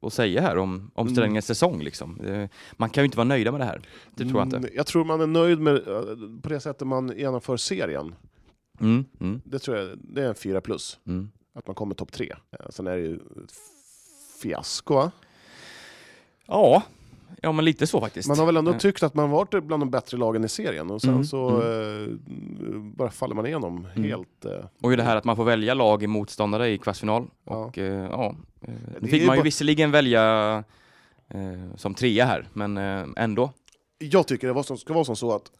[0.07, 1.15] att säga här om, om Mm.
[1.15, 1.83] Strängnäs säsong?
[1.83, 2.21] Liksom?
[2.21, 3.81] Eh, man kan ju inte vara nöjda med det här.
[4.15, 4.57] Det tror jag inte.
[4.57, 6.03] Mm, Jag tror man är nöjd med eh,
[6.43, 8.15] på det sättet man genomför serien.
[8.81, 11.31] Mm, mm, Det tror jag det är en 4 plus, mm.
[11.55, 12.35] att man kommer topp 3.
[12.71, 13.21] Sen är det ju
[14.43, 15.11] fiasko va?
[16.47, 16.83] Ja,
[17.43, 18.29] ja, men lite så faktiskt.
[18.29, 20.91] Man har väl ändå Eh, tyckt att man varit bland de bättre lagen i serien
[20.91, 22.09] och sen Mm, så eh,
[22.97, 24.09] bara faller man igenom Mm.
[24.11, 24.45] helt.
[24.45, 27.27] Eh, Och ju det här att man får välja lag i motståndare i kvartsfinal.
[27.45, 27.57] Ja.
[27.57, 28.35] Och ja,
[29.01, 30.65] nu fick ju man ju bara- visserligen välja
[31.77, 32.77] som trea här, men
[33.17, 33.51] ändå.
[33.99, 35.51] Jag tycker det var som, ska vara som så att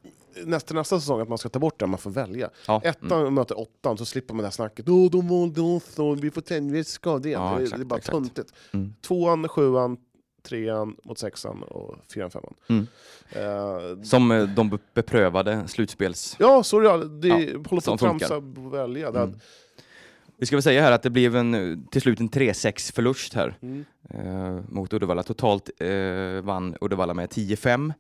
[0.45, 2.51] nästa, nästa säsong att man ska ta bort det man får välja.
[2.67, 3.35] Ja, Ettan mm.
[3.35, 4.89] möter åttan så slipper man det här snacket.
[4.89, 7.31] Åh, de valde oss och vi får tänka, vi ska det.
[7.31, 8.13] Ja, det, exakt, det är bara exakt.
[8.17, 8.53] töntigt.
[8.73, 8.95] Mm.
[9.07, 9.97] Tvåan, sjuan,
[10.45, 12.55] trean mot sexan och fyran, femman.
[12.69, 12.87] Mm.
[13.33, 16.37] Eh, Som eh, de be- beprövade slutspels...
[16.39, 17.09] ja, så det.
[17.09, 19.09] det Ja, håller på att tramsa och välja.
[19.09, 19.35] Mm.
[20.37, 23.35] Vi ska väl säga här att det blev en, eh, till slut en 3-6 förlust
[23.35, 23.85] här Mm.
[24.11, 25.23] eh, mot Uddevalla.
[25.23, 25.89] Totalt eh,
[26.43, 27.93] vann Uddevalla med 10-5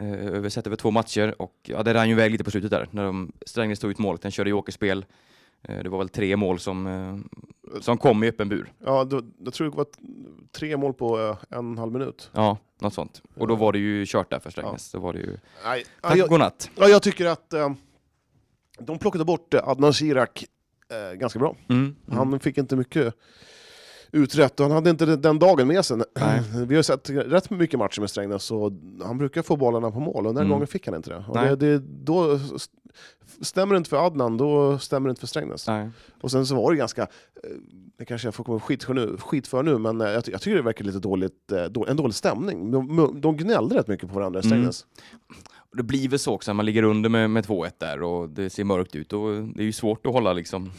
[0.00, 2.70] eh, över, sett över två matcher och ja, det rann ju iväg lite på slutet
[2.70, 4.22] där när de Strängnäs tog ut målet.
[4.22, 5.04] Den körde i åkerspel.
[5.62, 8.72] Eh, det var väl tre mål som, eh, som kom i öppen bur.
[8.84, 9.86] Ja, då, jag tror det var
[10.52, 12.30] tre mål på eh, en och en halv minut.
[12.32, 13.22] Ja, något sånt.
[13.36, 14.92] Och då var det ju kört där för Strängnäs.
[14.92, 16.70] Då var det ju Nej, ja, tack jag, och godnatt.
[16.76, 17.70] ja, jag tycker att eh,
[18.78, 20.44] de plockade bort Adnan Shirak
[20.90, 21.56] eh, ganska bra.
[21.68, 21.96] Mm.
[22.06, 22.18] Mm.
[22.18, 23.14] Han fick inte mycket
[24.12, 25.96] uträtt och han hade inte den dagen med sig.
[26.20, 26.42] Nej.
[26.66, 28.72] Vi har sett rätt mycket matcher med Strängnäs och
[29.04, 30.50] han brukar få bollarna på mål och den här Mm.
[30.52, 31.24] gången fick han inte det.
[31.28, 32.38] Och det, det då
[33.40, 35.66] stämmer det inte för Adnan, då stämmer det inte för Strängnäs.
[35.66, 35.90] Nej.
[36.20, 37.08] Och sen så var det ganska, eh,
[37.98, 40.40] det kanske jag får komma skit för nu, skit för nu, men eh, jag, jag
[40.40, 42.70] tycker det verkar lite dåligt, eh, då, en dålig stämning.
[42.70, 44.50] De, de gnällde rätt mycket på varandra i Mm.
[44.50, 44.86] Strängnäs.
[45.70, 48.50] Och Det blir väl så också, man ligger under med, med 2-1 där och det
[48.50, 49.12] ser mörkt ut.
[49.12, 50.70] Och det är ju svårt att hålla liksom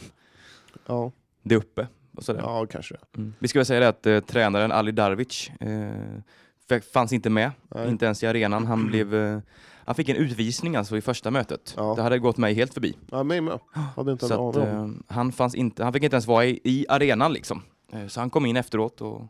[0.86, 1.86] Ja, det uppe.
[2.16, 2.40] Och sådär.
[2.40, 2.94] ja kanske.
[3.16, 3.34] Mm.
[3.38, 7.88] Vi ska väl säga det att eh, tränaren Ali Darvic eh, fanns inte med, Nej.
[7.88, 8.66] inte ens i arenan.
[8.66, 9.38] Han, blev, eh,
[9.84, 11.74] han fick en utvisning alltså i första mötet.
[11.76, 11.94] Ja.
[11.96, 12.96] Det hade gått mig helt förbi.
[13.10, 13.58] Ja, mig med.
[13.96, 16.86] Hade inte Så att, eh, han, fanns inte, han fick inte ens vara i, i
[16.88, 17.62] arenan liksom.
[17.92, 19.22] Eh, så han kom in efteråt och...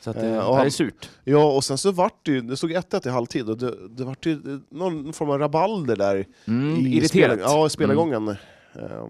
[0.00, 1.10] Så att, eh, Eh, det han- är surt.
[1.24, 4.04] Ja, och sen så vart det ju, det stod 1-1 i halvtid och det, det
[4.04, 7.08] vart ju någon form av rabalder där Mm, i irriterat.
[7.32, 8.28] spel- ja, i spelargången.
[8.28, 8.36] Ehm,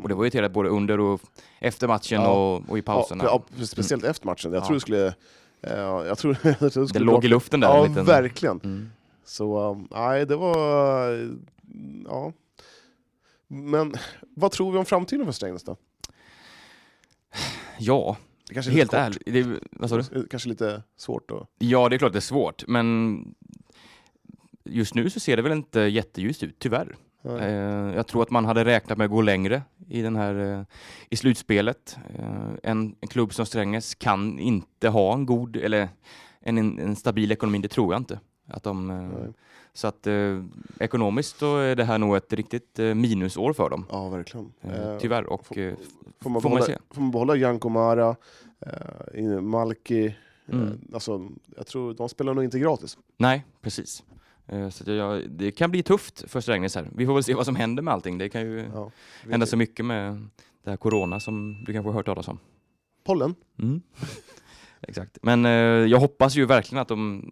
[0.02, 1.20] Och det var irriterat både under och
[1.60, 2.28] efter matchen Ja.
[2.56, 3.24] och, och i pauserna.
[3.24, 4.52] Ja, speciellt efter matchen.
[4.52, 4.66] Jag Ja.
[4.66, 5.06] tror det skulle...
[5.60, 5.72] eh,
[6.06, 7.68] jag tror, jag tror det det skulle låg bra- i luften där.
[7.68, 8.60] Ja, en liten, verkligen.
[8.64, 8.90] Mm.
[9.24, 11.08] Så um, nej, det var...
[12.04, 12.32] Ja.
[13.48, 13.94] Men
[14.36, 15.76] vad tror vi om framtiden för Strängnäs då?
[17.78, 18.16] Ja,
[18.48, 19.22] Det kanske är helt ärligt.
[19.26, 20.26] Det, vad sa du?
[20.28, 21.46] Kanske lite svårt då.
[21.58, 23.24] Ja, det är klart det är svårt, men
[24.64, 26.96] just nu så ser det väl inte jätteljust ut, tyvärr.
[27.24, 30.64] Eh, jag tror att man hade räknat med att gå längre i, den här, eh,
[31.10, 31.96] i slutspelet.
[32.18, 35.88] Eh, en, en klubb som Strängnäs kan inte ha en god, eller
[36.40, 38.20] en, en, stabil ekonomi, det tror jag inte.
[38.48, 39.34] Att de,
[39.72, 40.44] så att eh,
[40.80, 43.86] ekonomiskt så är det här nog ett riktigt eh, minusår för dem.
[43.90, 44.52] Ja, verkligen.
[44.62, 45.24] Eh, tyvärr.
[45.26, 46.78] Och, får- Får man får man behålla, se.
[46.90, 48.16] får man behålla Janko Mara,
[49.42, 50.14] Malki,
[50.48, 50.80] Mm.
[50.94, 52.98] alltså, jag tror de spelar nog inte gratis.
[53.16, 54.02] nej, precis.
[54.46, 56.88] Eh, så att jag, det kan bli tufft för Strängnäs här.
[56.96, 58.18] Vi får väl se vad som händer med allting.
[58.18, 58.90] Det kan ju Ja,
[59.30, 60.28] hända så mycket med
[60.64, 62.38] det här corona som du kanske har hört talas om.
[63.04, 63.34] Pollen?
[63.58, 63.82] Mm.
[64.88, 65.18] Exakt.
[65.22, 65.50] Men eh,
[65.90, 67.24] jag hoppas ju verkligen att de,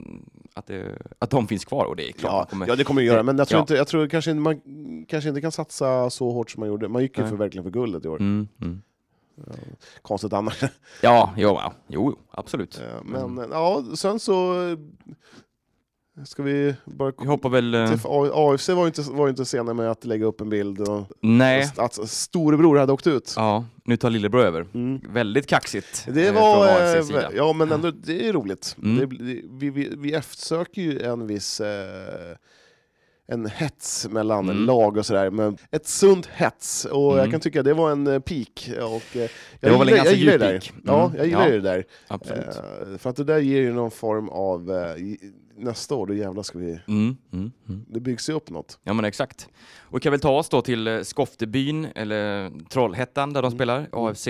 [0.54, 2.32] att, det, att de finns kvar och det är klart.
[2.32, 3.60] Ja, kommer, ja, det kommer ju göra, men jag tror, Ja.
[3.62, 4.60] inte, jag tror kanske inte, man
[5.08, 6.88] kanske inte kan satsa så hårt som man gjorde.
[6.88, 8.20] Man gick ju för, verkligen för guldet i år.
[8.20, 8.82] Mm, mm.
[9.34, 9.42] Ja,
[10.02, 10.62] Konstigt annars.
[11.02, 12.82] Ja, jo, jo, absolut.
[13.04, 13.50] Men Mm.
[13.50, 14.54] ja, sen så
[16.24, 17.12] ska vi bara...
[17.20, 17.74] Vi hoppar väl...
[17.74, 17.92] eh,
[18.32, 21.70] AFC var ju inte, var inte sena med att lägga upp en bild och nej,
[21.76, 23.32] att storebror hade åkt ut.
[23.36, 24.66] ja, nu tar lillebror över.
[24.74, 25.00] Mm.
[25.08, 28.76] Väldigt kaxigt Det eh, var, eh, ja men ändå, det är roligt.
[28.82, 28.96] Mm.
[28.98, 32.36] Det, det, vi, vi, vi eftersöker ju en viss eh,
[33.32, 34.64] en hets mellan Mm.
[34.66, 36.84] lag och sådär, men ett sunt hets.
[36.84, 37.30] Och jag Mm.
[37.30, 38.70] kan tycka det var en eh, peak.
[38.80, 39.28] Och, eh,
[39.60, 40.72] Det var väl en ganska jag djup peak.
[40.84, 41.16] Ja, Mm.
[41.16, 41.50] jag gillar Ja.
[41.52, 41.84] det där.
[42.08, 42.46] Absolut.
[42.46, 44.94] Eh, för att det där ger ju någon form av, eh,
[45.60, 47.84] nästa år, då jävlar ska vi, Mm, mm, mm.
[47.88, 48.78] det byggs ju upp något.
[48.82, 49.48] Ja men exakt.
[49.80, 53.58] Och vi kan väl ta oss då till eh, Skoftebyn, eller Trollhättan där de Mm.
[53.58, 54.26] spelar, AFC.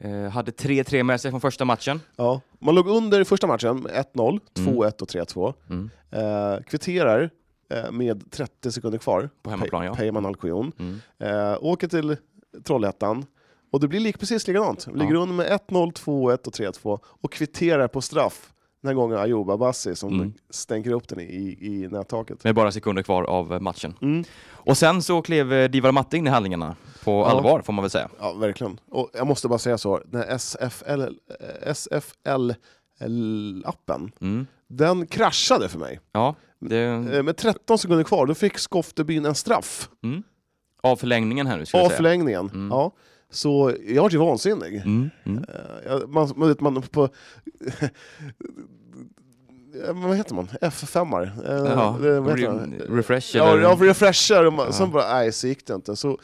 [0.00, 2.00] Eh, hade 3-3 med sig från första matchen.
[2.16, 2.40] Ja.
[2.58, 4.74] Man låg under i första matchen med 1-0, Mm.
[4.74, 5.54] 2-1 och 3-2.
[5.70, 5.90] Mm.
[6.10, 7.30] Eh, kvitterar
[7.70, 9.30] eh, med 30 sekunder kvar.
[9.42, 9.94] På hemmaplan, ja.
[9.94, 10.72] Peyman Alkoyon.
[10.78, 10.98] Mm.
[11.18, 12.16] Eh, åker till
[12.64, 13.26] Trollhättan.
[13.70, 14.86] Och det blir lik, precis likadant.
[14.94, 15.20] Ligger Ja.
[15.20, 16.98] under med 1-0, 2-1 och 3-2.
[17.04, 18.52] Och kvitterar på straff.
[18.86, 20.32] Den här gången Ayoub Abassi som Mm.
[20.50, 22.44] stänker upp den i, i nättaket.
[22.44, 23.94] Med bara sekunder kvar av matchen.
[24.02, 24.24] Mm.
[24.50, 26.76] Och sen så klev eh, Divar Matte in i handlingarna.
[27.04, 27.26] På Ja.
[27.30, 28.08] allvar får man väl säga.
[28.20, 28.80] Ja, verkligen.
[28.90, 31.02] Och jag måste bara säga så, den här SFL,
[31.66, 34.46] SFL-appen, Mm.
[34.68, 36.00] den kraschade för mig.
[36.12, 39.88] Ja, det, Eh, Med 13 sekunder kvar, då fick Skoftebyn en straff.
[40.04, 40.22] mm.
[40.82, 41.96] Av förlängningen här nu ska Av jag säga.
[41.96, 42.50] förlängningen.
[42.54, 42.68] Mm.
[42.70, 42.92] Ja.
[43.30, 44.76] Så jag var ju vansinnig.
[44.76, 45.10] Mm.
[45.24, 45.44] Mm.
[45.86, 47.08] Eh, Man, man, man på...
[49.88, 50.48] Eh, vad heter man?
[50.60, 51.22] F5-ar?
[51.22, 52.74] Eh, Ja, det- vad heter man?
[52.74, 54.72] re- refresh Ja, man- Ja.
[54.72, 55.96] Sen bara, nej, så gick det inte.
[55.96, 56.18] Så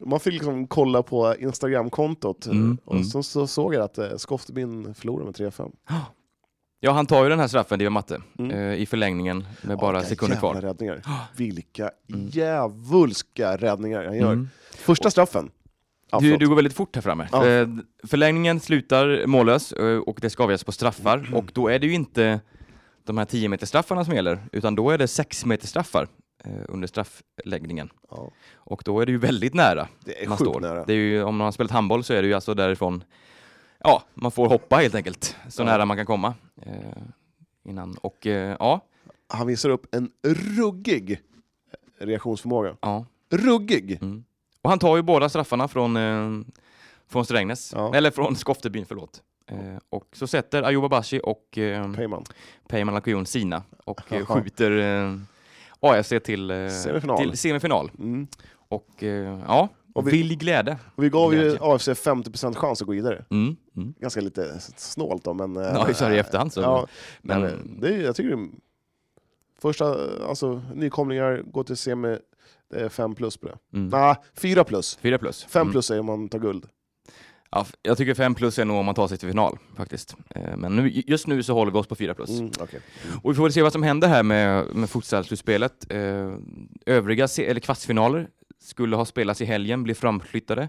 [0.00, 3.04] man fick liksom kolla på Instagram-kontot Mm, och mm.
[3.04, 5.72] så, så såg jag att Skoftebyn förlorade med 3-5.
[6.80, 8.50] Ja, han tar ju den här straffen, Divar Matte, Mm.
[8.50, 10.54] eh, i förlängningen med bara Vilka sekunder kvar.
[10.54, 11.02] räddningar.
[11.36, 12.26] Vilka Mm.
[12.28, 14.32] djävulska räddningar han gör.
[14.32, 14.48] Mm.
[14.76, 15.50] Första straffen.
[16.10, 17.28] Ja, Du, du går väldigt fort här framme.
[17.32, 17.42] Ja.
[18.06, 21.18] Förlängningen slutar mållös eh, och det ska avgöras på straffar.
[21.18, 21.34] Mm.
[21.34, 22.40] Och då är det ju inte
[23.04, 26.08] de här 10 meter straffarna som gäller, utan då är det 6 meter straffar
[26.44, 27.90] eh, under straffläggningen.
[28.10, 30.60] ja, Och då är det ju väldigt nära det är man står.
[30.60, 30.84] nära.
[30.84, 33.04] Det är ju, om man har spelat handboll så är det ju alltså därifrån,
[33.84, 36.34] ja, man får hoppa helt enkelt, så nära man kan komma.
[36.62, 36.72] Eh,
[37.64, 37.94] innan.
[37.94, 38.80] Och eh, ja,
[39.28, 40.10] Han visar upp en
[40.56, 41.20] ruggig
[41.98, 42.76] reaktionsförmåga.
[42.80, 43.06] ja.
[43.30, 43.98] Ruggig!
[44.02, 44.24] Mm.
[44.68, 46.44] Och han tar ju båda straffarna från, eh,
[47.08, 47.94] från Strängnäs, Ja.
[47.94, 49.22] eller från Skoftebyn, förlåt.
[49.50, 49.56] Eh,
[49.90, 52.24] och så sätter Ayuba Abashi och eh, Peyman.
[52.68, 55.14] Peyman sina och eh, skjuter eh,
[55.80, 57.18] AFC till, eh, Semifinal.
[57.18, 57.90] till semifinal.
[57.98, 58.26] Mm.
[58.68, 60.78] Och eh, ja, Och vi- vild glädje.
[60.94, 61.56] Och vi gav ju.
[61.60, 63.24] AFC 50% chans att gå vidare.
[63.30, 63.56] Mm.
[63.76, 63.94] Mm.
[63.98, 65.56] Ganska lite snålt då, men...
[65.56, 66.60] eh, Ja, så här i efterhand så.
[66.60, 66.86] Ja,
[67.22, 68.48] men, men det är, jag tycker det är,
[69.60, 69.96] Första,
[70.28, 72.18] alltså nykomlingar går till semi,
[72.70, 73.58] det är 5 plus på det.
[73.78, 73.88] mm.
[73.88, 74.96] Nej, 4 plus.
[74.96, 75.44] 4 plus.
[75.44, 75.72] 5 Mm.
[75.72, 76.66] plus är om man tar guld.
[77.50, 80.16] Ja, jag tycker 5 plus är nog om man tar sig till final faktiskt.
[80.30, 82.30] Eh, men nu, just nu så håller vi oss på 4 plus.
[82.30, 82.80] Mm, okej.
[83.22, 85.86] Och vi får väl se vad som händer här med, med futsal-slutspelet.
[85.92, 86.32] Eh,
[86.86, 88.28] övriga se- eller kvartsfinaler
[88.60, 90.68] skulle ha spelats i helgen, blir framflyttade.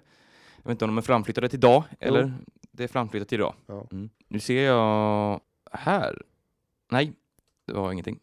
[0.57, 2.33] Jag vet inte om de är framflyttade till idag, eller
[2.71, 3.53] det är framflyttat till idag.
[3.67, 3.87] Ja.
[3.91, 4.09] Mm.
[4.27, 5.39] Nu ser jag
[5.71, 6.21] här.
[6.91, 7.13] Nej,
[7.67, 8.19] det var ingenting.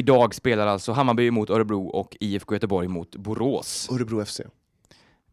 [0.00, 3.88] Idag spelar alltså Hammarby mot Örebro och IFK Göteborg mot Borås.
[3.92, 4.40] Örebro FC.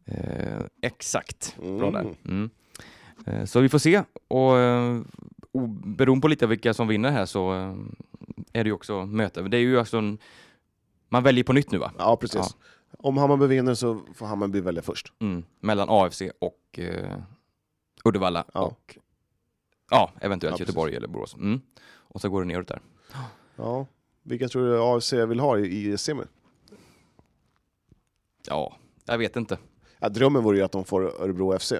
[0.04, 1.92] Eh, exakt, bra Mm.
[1.92, 2.16] där.
[2.24, 2.50] Mm.
[3.26, 4.02] Eh, så vi får se.
[4.28, 5.00] Och eh,
[5.84, 7.74] beroende på lite vilka som vinner här så eh,
[8.52, 9.42] är det ju också möte.
[9.42, 10.18] Det är ju alltså en,
[11.08, 11.92] man väljer på nytt nu va?
[11.98, 12.56] Ja, precis.
[12.98, 15.12] Om Hammarby vinner så får Hammarby välja först.
[15.18, 15.44] Mm.
[15.60, 17.18] Mellan AFC och eh,
[18.04, 18.60] Uddevalla Ja.
[18.60, 18.98] och
[19.90, 20.62] ja, eventuellt Ja.
[20.62, 21.34] Göteborg eller Borås.
[21.34, 21.60] Mm.
[21.90, 22.80] Och så går det neråt där.
[23.56, 23.86] Ja.
[24.28, 26.22] Vilka tror du AFC vill ha i, i semi?
[28.46, 29.58] Ja, jag vet inte.
[29.98, 31.72] Ja, drömmen vore ju att de får Örebro FC.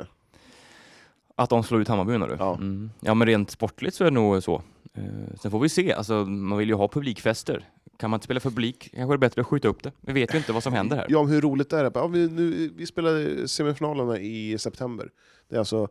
[1.36, 2.36] Att de slår ut Hammarby menar du?
[2.38, 2.54] Ja.
[2.54, 2.90] Mm.
[3.00, 4.62] ja, men rent sportligt så är det nog så.
[4.94, 5.02] Eh,
[5.40, 7.68] sen får vi se, alltså, man vill ju ha publikfester.
[7.96, 9.92] Kan man inte spela för publik kanske det är bättre att skjuta upp det.
[10.00, 11.06] Vi vet ju inte vad som händer här.
[11.08, 11.90] Ja, men hur roligt är det?
[11.94, 15.10] Ja, vi, nu, vi spelar semifinalerna i september.
[15.48, 15.88] Det är alltså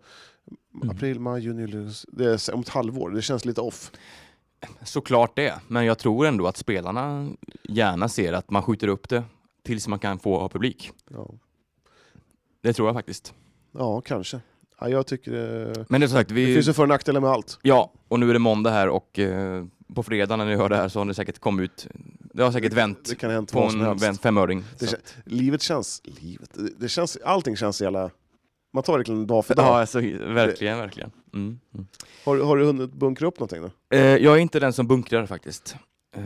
[0.84, 0.90] Mm.
[0.90, 3.10] april, maj, juni, det är om ett halvår.
[3.10, 3.92] Det känns lite off.
[4.84, 7.30] Såklart det, men jag tror ändå att spelarna
[7.64, 9.24] gärna ser att man skjuter upp det
[9.64, 10.92] tills man kan få ha publik.
[11.10, 11.28] Ja,
[12.62, 13.34] Det tror jag faktiskt.
[13.72, 14.40] ja kanske.
[14.80, 16.54] Ja, jag tycker eh, Men det sagt, det vi...
[16.54, 17.60] finns ju för och nackdelar med allt.
[17.62, 19.66] Ja, och nu är det måndag här och eh,
[19.96, 21.88] på fredag när ni hör det här så har det säkert kommit ut.
[22.34, 23.60] Det har säkert vänt Det kan ha hänt på
[24.06, 24.64] en femöring.
[24.80, 26.02] Det Så- Livet känns...
[26.06, 26.50] Livet?
[26.54, 28.10] Det- Det känns, allting känns jävla...
[28.78, 29.66] Man tar verkligen dag för dag.
[29.66, 31.12] Ja, alltså, verkligen, verkligen.
[31.34, 31.60] Mm.
[31.74, 31.88] Mm.
[32.26, 33.98] Har, har du hunnit bunkra upp någonting då?
[33.98, 35.76] Eh, jag är inte den som bunkrar faktiskt.
[36.16, 36.24] Eh,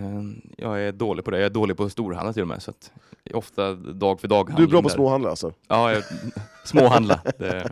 [0.57, 1.37] jag är dålig på det.
[1.37, 2.61] Jag är dålig på storhandla till och med.
[2.63, 2.91] Så att
[3.33, 4.53] ofta dag för dag.
[4.57, 4.95] Du är bra på där.
[4.95, 5.53] småhandla alltså?
[5.67, 6.03] Ja, jag,
[6.65, 7.19] småhandla.
[7.39, 7.71] Det-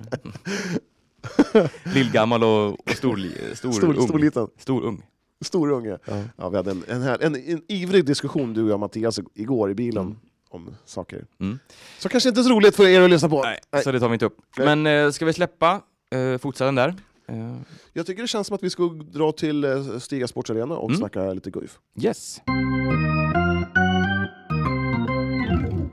[1.96, 3.18] Lillgammal och, och stor,
[3.56, 4.08] stor, Stor, ung.
[4.08, 4.48] stor liten?
[4.58, 5.06] Stor ung.
[5.46, 5.98] Stor unge?
[6.06, 6.24] Ja.
[6.38, 9.72] Ja, vi hade en, en, här, en, en ivrig diskussion du och jag Mattias igår
[9.72, 10.18] i bilen Mm.
[10.50, 11.26] Om saker.
[11.40, 11.60] Mm.
[12.00, 13.44] Så kanske inte så roligt för er att lyssna på.
[13.44, 13.84] Nej, Nej.
[13.84, 14.38] så det tar vi inte upp.
[14.58, 14.76] Nej.
[14.76, 15.82] Men eh, ska vi släppa
[16.12, 16.96] eh, fortsättningen där?
[17.28, 17.56] Eh,
[17.94, 21.00] Jag tycker det känns som att vi ska dra till eh, Stiga Sportsarena och Mm.
[21.00, 21.80] snacka lite Guif.
[22.02, 22.42] Yes.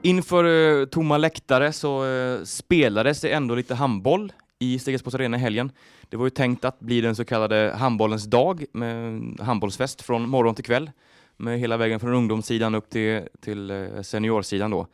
[0.02, 0.44] Inför
[0.80, 5.72] eh, tomma läktare så eh, spelades det ändå lite handboll i Stegasports Arena i helgen.
[6.08, 10.54] Det var ju tänkt att bli den så kallade handbollens dag med handbollsfest från morgon
[10.54, 10.90] till kväll
[11.36, 14.86] med hela vägen från ungdomssidan upp till, till eh, seniorsidan då.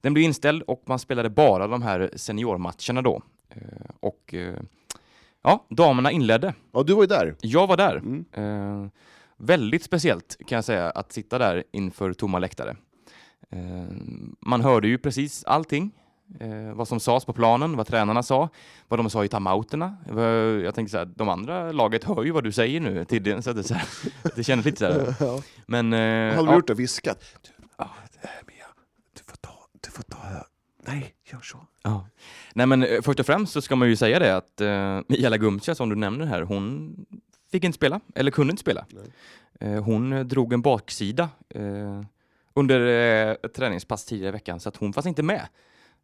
[0.00, 3.22] Den blev inställd och man spelade bara de här seniormatcherna då.
[3.48, 4.60] Eh, och eh,
[5.42, 6.54] ja, damerna inledde.
[6.72, 7.36] Ja, du var ju där.
[7.40, 7.96] Jag var där.
[7.96, 8.24] Mm.
[8.32, 8.90] Eh,
[9.36, 12.76] väldigt speciellt kan jag säga att sitta där inför tomma läktare.
[13.50, 13.96] Eh,
[14.40, 15.90] man hörde ju precis allting.
[16.40, 18.48] Eh, vad som sades på planen, vad tränarna sa,
[18.88, 19.96] vad de sa i timeouterna.
[20.08, 20.22] Eh,
[20.64, 23.50] Jag tänkte så här, de andra laget hör ju vad du säger nu till så
[23.50, 23.88] att det, så här,
[24.36, 25.14] det kändes lite så här.
[25.20, 25.42] Ja.
[25.66, 25.98] Men eh,
[26.34, 26.74] Hade du ja, gjort det?
[26.74, 27.24] Viskat?
[27.42, 28.66] Du, ja, det här, Mia,
[29.16, 29.50] du får ta...
[29.80, 30.18] Du får ta
[30.86, 31.58] nej, gör så.
[31.82, 32.06] Ja.
[32.54, 35.28] Nej men eh, först och främst så ska man ju säga det att uh, Mia
[35.28, 36.94] Lagumcia som du nämner här, hon
[37.50, 38.86] fick inte spela, eller kunde inte spela.
[39.60, 42.02] Eh, hon eh, drog en baksida eh,
[42.54, 45.48] under eh, träningspass tidigare i veckan så att hon fanns inte med.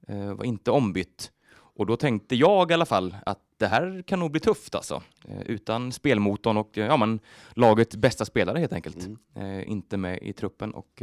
[0.09, 1.31] Eh, var inte ombytt.
[1.55, 5.03] Och då tänkte jag i alla fall att det här kan nog bli tufft alltså.
[5.29, 7.21] Eh, utan spelmotorn och ja, men,
[7.55, 9.07] lagets bästa spelare helt enkelt.
[9.07, 9.59] Mm.
[9.59, 10.75] Eh, inte med i truppen.
[10.75, 11.03] Och,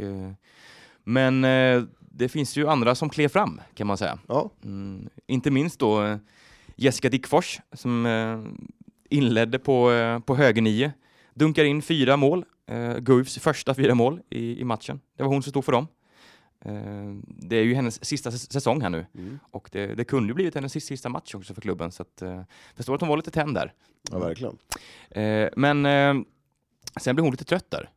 [1.04, 1.42] men
[2.00, 4.18] det finns ju andra som klev fram kan man säga.
[4.28, 6.18] Ja, Mm, inte minst då
[6.76, 8.06] Jessica Dickfors som
[9.10, 9.90] inledde på,
[10.26, 10.92] på höger nio.
[11.34, 15.00] Dunkar in fyra mål, eh, Guifs första fyra mål i, i matchen.
[15.16, 15.86] Det var hon som stod för dem.
[16.64, 19.38] Eh, det är ju hennes sista säs- säsong här nu mm.
[19.50, 22.42] och det, det kunde ju blivit hennes sista, match också för klubben så att eh,
[22.76, 23.72] förstår att hon var lite tänd där.
[24.10, 24.58] ja verkligen.
[25.10, 26.14] Eh, men eh,
[27.00, 27.90] sen blev hon lite trött där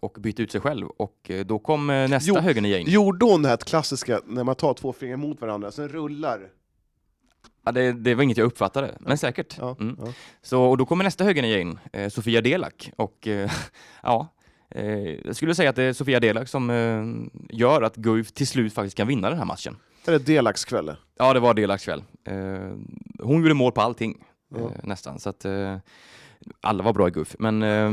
[0.00, 2.90] och bytte ut sig själv och då kom nästa Jo, högernia in.
[2.90, 6.48] Gjorde hon det här klassiska när man tar två fingrar mot varandra, sen rullar?
[7.64, 9.56] Ja, det, det var inget jag uppfattade, men säkert.
[9.58, 9.96] Ja, Mm.
[10.04, 10.12] ja.
[10.42, 11.78] Så, och då kommer nästa högernia in,
[12.10, 12.90] Sofia Delak.
[12.96, 13.28] Och
[14.02, 14.28] ja,
[15.24, 17.04] jag skulle säga att det är Sofia Delak som eh,
[17.56, 19.76] gör att Guif till slut faktiskt kan vinna den här matchen.
[20.06, 20.94] Är det delakskväll?
[21.18, 22.02] Ja, det var Delaks kväll.
[22.24, 22.34] Eh,
[23.18, 24.58] hon gjorde mål på allting, Ja.
[24.60, 25.18] eh, nästan.
[25.18, 25.76] Så att, eh,
[26.60, 27.36] alla var bra i Guif.
[27.38, 27.90] Men eh,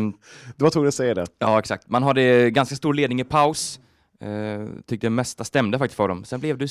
[0.56, 1.26] Du var tvungen att säga det.
[1.39, 1.89] ja, exakt.
[1.89, 3.80] Man hade ganska stor ledning i paus.
[4.22, 6.26] Eh, tyckte det mesta stämde faktiskt för dem.
[6.26, 6.68] Sen blev det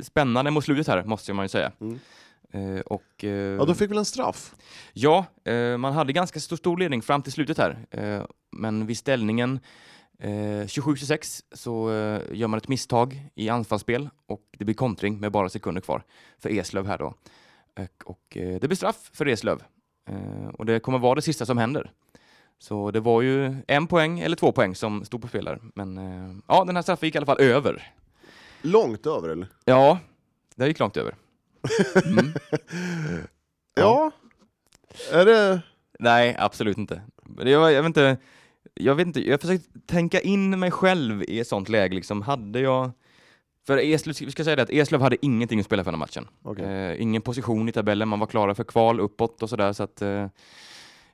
[0.00, 1.72] spännande mot slutet här, måste man ju säga.
[1.80, 1.98] Mm.
[2.52, 4.54] Eh, och, eh, Ja, då fick väl en straff?
[4.92, 7.86] Ja, eh, man hade ganska stor, stor ledning fram till slutet här.
[8.56, 9.60] Men vid ställningen
[10.18, 10.30] eh,
[10.66, 11.90] 27-26 så
[12.32, 16.02] gör man ett misstag i anfallsspel och det blir kontring med bara sekunder kvar
[16.38, 17.14] för Eslöv här då.
[18.04, 19.62] Och, det blir straff för Eslöv.
[20.52, 21.92] Och det kommer vara det sista som händer.
[22.58, 25.60] Så det var ju en poäng eller två poäng som stod på spel där.
[25.74, 27.92] Men ja, den här straffen gick i alla fall över.
[28.62, 29.48] Långt över eller?
[29.64, 29.98] Ja,
[30.56, 31.14] det gick långt över.
[32.04, 32.32] Mm.
[33.74, 34.10] Ja.
[35.12, 35.60] Är det...
[35.98, 37.02] Nej, absolut inte.
[37.38, 38.16] Jag, jag vet inte,
[38.74, 42.22] jag vet inte, jag försöker tänka in mig själv i ett sånt läge liksom.
[42.22, 42.90] Hade jag...
[43.66, 46.06] För Eslöv, vi ska säga det att Eslöv hade ingenting att spela för den här
[46.06, 46.28] matchen.
[46.42, 46.64] Okej.
[46.64, 50.02] Eh, ingen position i tabellen, man var klara för kval uppåt och sådär så att...
[50.02, 50.26] Eh,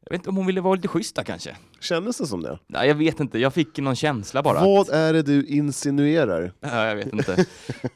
[0.09, 1.57] jag vet inte om hon ville vara lite schyssta kanske.
[1.81, 2.59] Kändes det som det?
[2.67, 4.61] Nej, jag vet inte, jag fick någon känsla bara.
[4.61, 6.53] Vad är det du insinuerar?
[6.61, 7.47] Ja, jag vet inte.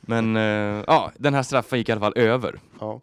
[0.01, 0.43] Men eh,
[0.87, 2.61] ja, den här straffen gick i alla fall över.
[2.81, 3.01] Ja.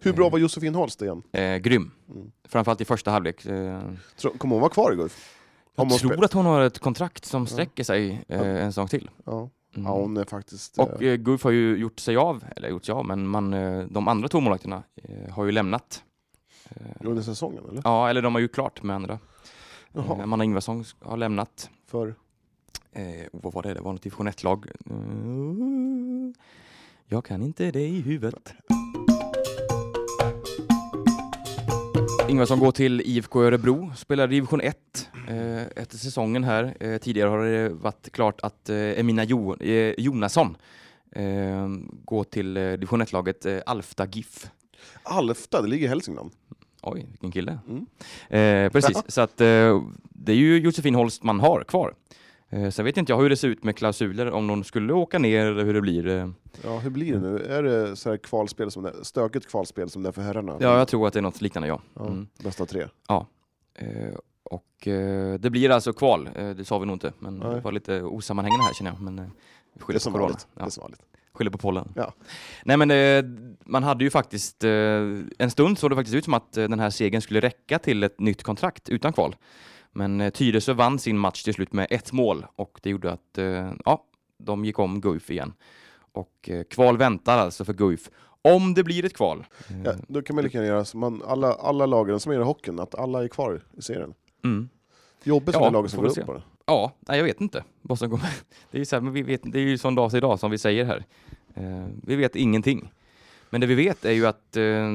[0.00, 1.22] Hur bra var Josefin Holst igen?
[1.32, 1.90] Eh, grym.
[2.14, 2.30] Mm.
[2.48, 3.46] Framförallt i första halvlek.
[3.46, 3.80] Eh,
[4.20, 5.34] Tror- Kommer hon vara kvar i Guif?
[5.76, 8.72] jag Om hon tror spel- att hon har ett kontrakt som sträcker sig eh, en
[8.72, 9.10] säsong till.
[9.26, 9.50] Ja.
[9.76, 9.86] Mm.
[9.86, 10.78] ja, hon är faktiskt...
[10.78, 13.54] Och eh, eh, Guif har ju gjort sig av, eller gjort sig av, men man,
[13.54, 16.02] eh, de andra två målvakterna eh, har ju lämnat.
[16.70, 17.82] Eh, under säsongen eller?
[17.84, 19.12] ja, eller de har ju klart med andra.
[19.12, 19.18] Eh,
[19.92, 21.70] Jaha, Amanda Ingvarsson har lämnat.
[21.86, 22.14] för...
[22.92, 23.74] Eh, vad var det?
[23.74, 24.66] Det var något division 1-lag.
[24.90, 26.40] Eh,
[27.06, 28.54] jag kan inte det i huvudet.
[32.28, 35.08] Ingvarsson går till IFK Örebro, spelar division 1.
[35.28, 36.76] eh, efter säsongen här.
[36.80, 40.56] Eh, tidigare har det varit klart att eh, Emina jo eh, Jonasson
[41.12, 41.68] eh,
[42.04, 44.50] går till eh, division 1-laget eh, Alfta GIF.
[45.02, 46.30] Alfta, det ligger i Hälsingland.
[46.82, 47.58] Oj, vilken kille.
[47.68, 47.86] Mm.
[48.66, 51.94] Eh, precis, så att eh, det är ju Josefin Holst man har kvar.
[52.50, 55.18] Eh, sen vet inte jag hur det ser ut med klausuler, om de skulle åka
[55.18, 56.06] ner eller hur det blir.
[56.08, 56.28] Eh.
[56.64, 57.38] Ja, hur blir det nu?
[57.44, 60.56] Är det så här kvalspel som det, stökigt kvalspel som det är för herrarna?
[60.60, 61.80] Ja, jag tror att det är något liknande, ja.
[61.94, 62.26] Ja, Mm.
[62.44, 62.86] Bästa tre.
[63.74, 63.86] Eh,
[64.42, 67.54] och eh, det blir alltså kval, det sa vi nog inte, men Nej.
[67.54, 69.00] det var lite osammanhängande här känner jag.
[69.00, 69.16] Men
[69.86, 70.38] Det är som vanligt.
[70.54, 71.00] Det Ja, är som vanligt.
[71.38, 71.92] Skyller på pollen.
[71.96, 72.12] Ja.
[72.64, 73.24] Nej men eh,
[73.64, 74.70] man hade ju faktiskt, eh,
[75.38, 78.02] en stund såg det faktiskt ut som att eh, den här segern skulle räcka till
[78.02, 79.36] ett nytt kontrakt utan kval.
[79.92, 83.38] Men eh, Tyresö vann sin match till slut med ett mål och det gjorde att
[83.84, 84.04] ja,
[84.38, 85.52] de gick om Guif igen.
[86.12, 88.10] Och kval väntar alltså för Guif.
[88.42, 89.46] Om det blir ett kval.
[89.84, 92.80] Ja, då kan man lika gärna göra som alla, alla lagen som är i hockeyn,
[92.80, 94.14] att alla är kvar i serien.
[94.44, 94.68] Mm.
[95.24, 96.42] Jobbigt för Ja, det laget som går upp bara.
[96.68, 98.30] Ja, nej, jag vet inte vad som kommer.
[98.70, 100.40] Det är ju, så här, men vi vet, det är ju sån dag till idag
[100.40, 101.04] som vi säger här.
[101.54, 102.92] Eh, vi vet ingenting.
[103.50, 104.88] Men det vi vet är ju att eh,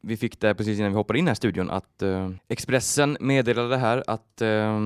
[0.00, 3.76] vi fick det precis innan vi hoppade in i här studion att eh, Expressen meddelade
[3.76, 4.80] här att eh,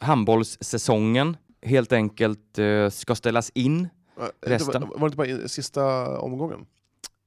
[0.00, 3.88] handbollssäsongen helt enkelt eh, ska ställas in.
[4.18, 4.82] Ja, Resten?
[4.82, 6.66] Var, var det inte bara sista omgången?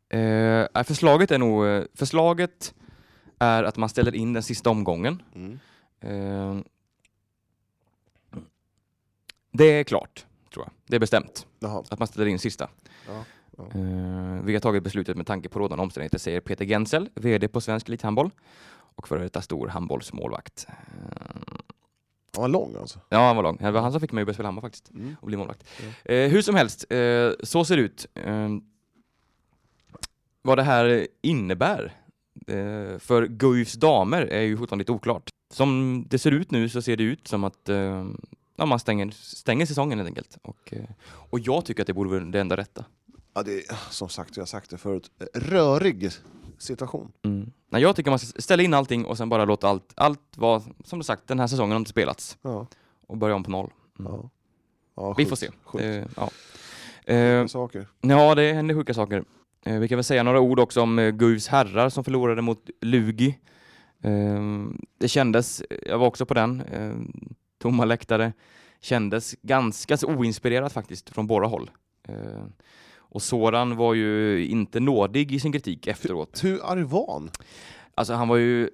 [0.09, 2.73] Eh, förslaget är nog, eh, förslaget
[3.39, 5.21] är att man ställer in den sista omgången.
[5.35, 6.63] Mm.
[9.63, 10.71] Det är klart, tror jag.
[10.87, 11.47] Det är bestämt.
[11.59, 11.83] Jaha.
[11.89, 12.69] att man ställer in sista.
[13.07, 13.23] Ja,
[13.57, 13.63] ja.
[13.63, 17.61] Eh, vi har tagit beslutet med tanke på rådande omständigheter, säger Peter Gensel, VD på
[17.61, 18.29] Svensk Elithandboll
[18.95, 20.65] och före detta stor handbollsmålvakt.
[20.69, 20.73] Eh,
[22.35, 22.99] Han var lång alltså.
[23.09, 23.57] ja, han var lång.
[23.61, 25.15] Det var han som fick mig att börja spela handboll faktiskt Mm.
[25.21, 25.63] och bli målvakt.
[26.05, 28.05] Eh, hur som helst, eh, så ser det ut.
[28.15, 28.49] Eh,
[30.41, 31.93] vad det här innebär
[32.47, 35.29] eh, för Guifs damer är ju fortfarande lite oklart.
[35.53, 37.69] Som det ser ut nu så ser det ut som att
[38.55, 40.37] ja, man stänger, stänger säsongen helt enkelt.
[40.41, 42.85] Och, eh, och jag tycker att det borde vara det enda rätta.
[43.33, 46.09] Ja, det är, som sagt, jag har sagt det förut, rörig
[46.57, 47.11] situation.
[47.25, 47.51] Mm.
[47.69, 50.61] Nej, jag tycker man ska ställa in allting och sen bara låta allt, allt vara,
[50.83, 52.67] som du sagt, den här säsongen har inte spelats Ja,
[53.07, 53.71] och börja om på noll.
[53.99, 54.11] Mm.
[54.11, 54.29] ja.
[54.95, 55.49] ja Vi får se.
[55.79, 56.29] Eh, ja.
[57.13, 57.87] Eh, saker.
[58.01, 59.23] ja, det händer sjuka saker.
[59.65, 62.69] Eh, vi kan väl säga några ord också om eh, Guifs herrar som förlorade mot
[62.81, 63.39] Lugi.
[64.03, 64.41] Eh,
[64.97, 66.95] det kändes, jag var också på den, eh,
[67.63, 68.33] tomma läktare,
[68.81, 71.71] kändes ganska så oinspirerat faktiskt från båda håll.
[72.07, 72.43] Eh,
[72.97, 76.43] och Soran var ju inte nådig i sin kritik efteråt.
[76.43, 77.29] Hur arg var han?
[77.95, 78.69] Alltså han var ju,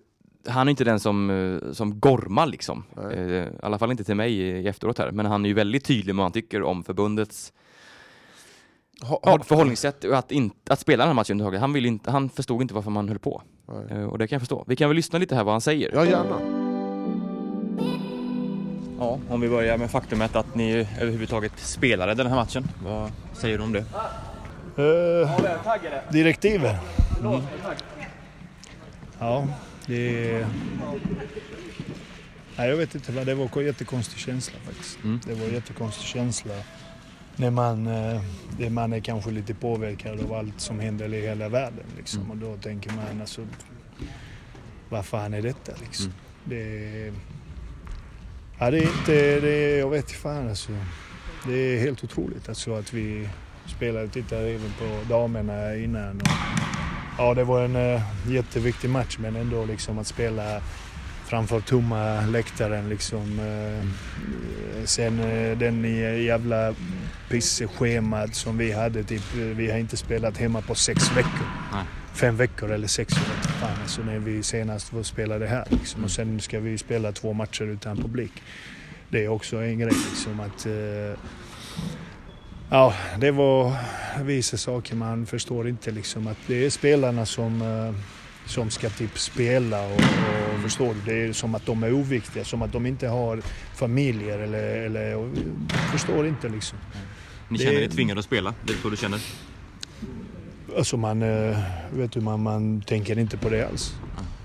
[0.47, 2.83] han är inte den som, eh, som gormar liksom.
[2.95, 3.13] Nej.
[3.15, 5.11] Eh, I alla fall inte till mig i efteråt här.
[5.11, 7.53] Men han är ju väldigt tydlig med vad han tycker om förbundets
[9.01, 11.61] Ha, ja, förhållningssätt och att, inte, att spela den här matchen överhuvudtaget.
[11.61, 13.41] Han, vill inte, han förstod inte varför man höll på.
[13.89, 14.63] Eh, Och det kan jag förstå.
[14.67, 15.91] Vi kan väl lyssna lite här vad han säger.
[15.93, 16.58] Ja, gärna.
[18.99, 22.67] Ja, om vi börjar med faktumet att ni överhuvudtaget spelade den här matchen.
[22.83, 23.85] Vad säger du om det?
[24.79, 25.29] Uh,
[26.11, 26.75] direktiven?
[27.21, 27.41] Mm.
[29.19, 29.47] Ja,
[29.85, 30.45] det...
[32.57, 35.03] Nej, jag vet inte, det var en jättekonstig känsla faktiskt.
[35.03, 35.19] Mm.
[35.25, 36.53] Det var en jättekonstig känsla
[37.35, 38.21] när man, eh,
[38.57, 41.85] det man är kanske lite påverkad av allt som händer i hela världen.
[41.97, 42.21] Liksom.
[42.21, 42.31] Mm.
[42.31, 43.47] Och då tänker man alltså,
[44.89, 46.05] vad fan är detta liksom?
[46.05, 46.15] Mm.
[46.43, 47.13] Det,
[48.59, 50.71] ja, det är inte, det är, jag vet fan alltså.
[51.47, 53.29] Det är helt otroligt alltså att vi
[53.67, 56.21] spelade, tittade även på damerna innan.
[56.21, 56.27] Och,
[57.17, 60.61] ja, det var en uh, jätteviktig match men ändå liksom att spela
[61.29, 63.39] framför tomma läktaren liksom.
[63.39, 63.87] eh,
[64.85, 65.83] Sen eh, den
[66.23, 66.73] jävla
[67.29, 71.47] pisschemat som vi hade, typ, vi har inte spelat hemma på sex veckor.
[71.73, 71.83] Nej.
[72.13, 76.03] Fem veckor eller sex veckor, fan alltså när vi senast var spelade här liksom.
[76.03, 78.31] Och sen ska vi spela två matcher utan publik.
[79.09, 81.19] Det är också en grej liksom att eh,
[82.71, 83.73] Ja, det var
[84.23, 87.95] vissa saker man förstår inte liksom att det är spelarna som, eh,
[88.45, 90.01] som ska typ spela och,
[90.53, 91.13] och förstår du?
[91.13, 93.41] Det är som att de är oviktiga, som att de inte har
[93.75, 95.29] familjer eller, eller
[95.91, 96.77] förstår inte liksom.
[97.49, 98.53] Ni känner er tvingade att spela?
[98.65, 99.19] Det är så du känner?
[100.77, 101.57] Alltså man, eh,
[101.93, 103.93] vet du, man, man tänker inte på det alls.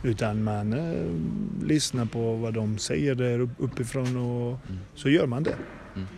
[0.02, 4.58] Utan man eh, lyssnar på vad de säger där upp- uppifrån och
[4.94, 5.54] så gör man det.
[5.96, 6.08] Mm.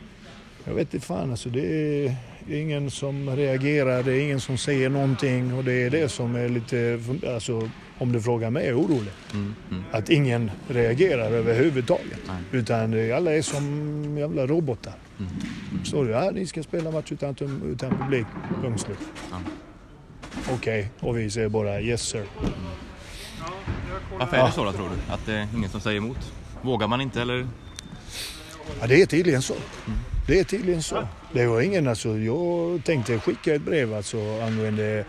[0.65, 1.67] Jag vet inte fan alltså, det
[2.07, 2.17] är
[2.49, 6.49] ingen som reagerar, det är ingen som säger någonting och det är det som är
[6.49, 7.01] lite,
[7.35, 9.13] alltså om du frågar mig, orolig.
[9.33, 9.83] Mm, mm.
[9.93, 12.19] Att ingen reagerar överhuvudtaget.
[12.27, 12.37] Nej.
[12.53, 14.95] Utan alla är som jävla robotar.
[15.19, 15.31] Mm.
[15.81, 16.11] Förstår du?
[16.11, 17.35] Ja, ni ska spela match utan,
[17.73, 18.27] utan publik.
[18.63, 18.99] Punkt slut.
[19.31, 19.37] Ja.
[20.55, 22.24] Okej, och vi säger bara yes sir.
[24.18, 25.12] Varför är det så då tror du?
[25.12, 26.32] Att det är ingen som säger emot?
[26.62, 27.47] Vågar man inte eller?
[28.80, 29.55] Ja, det är tydligen så.
[30.26, 31.09] Det är tydligen så.
[31.32, 35.05] Det var ingen, alltså, jag tänkte skicka ett brev alltså, angående,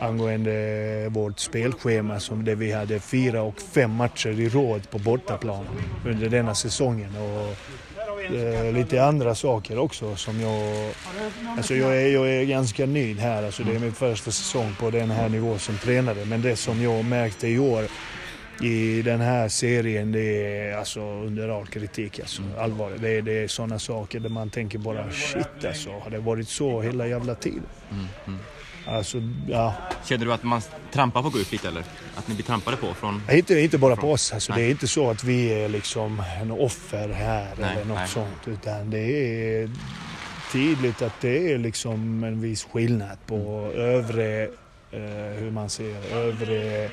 [0.00, 5.64] angående vårt spelschema som det vi hade fyra och fem matcher i råd på bortaplan
[6.06, 7.16] under denna säsongen.
[7.16, 7.56] Och,
[8.24, 10.90] eh, lite andra saker också som jag...
[11.56, 13.42] Alltså jag är, jag är ganska nöjd här.
[13.42, 16.24] Alltså det är min första säsong på den här nivån som tränare.
[16.24, 17.84] Men det som jag märkte i år
[18.62, 22.20] i den här serien, det är alltså under all kritik.
[22.20, 23.02] Alltså, allvarligt.
[23.02, 26.48] Det är, det är sådana saker där man tänker bara shit alltså, har det varit
[26.48, 27.62] så hela jävla tiden?
[27.90, 28.38] Mm, mm.
[28.86, 29.74] Alltså, ja.
[30.04, 30.62] Känner du att man
[30.92, 31.84] trampar på Guif lite eller?
[32.14, 33.22] Att ni blir trampade på från...
[33.32, 34.32] Inte, inte bara på oss.
[34.32, 37.98] Alltså, det är inte så att vi är liksom en offer här Nej, eller något
[37.98, 38.08] nej.
[38.08, 38.48] sånt.
[38.48, 39.70] Utan det är
[40.52, 44.42] tydligt att det är liksom en viss skillnad på övre,
[44.90, 46.90] eh, hur man säger, övre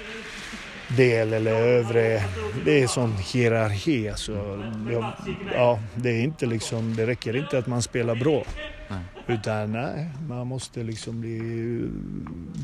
[0.98, 2.24] del eller övre...
[2.66, 4.64] Det är sån hierarki alltså.
[4.92, 5.14] Jag,
[5.54, 8.44] ja, det är inte liksom, det räcker inte att man spelar bra.
[8.90, 9.00] Nej.
[9.28, 11.82] Utan nej, man måste liksom bli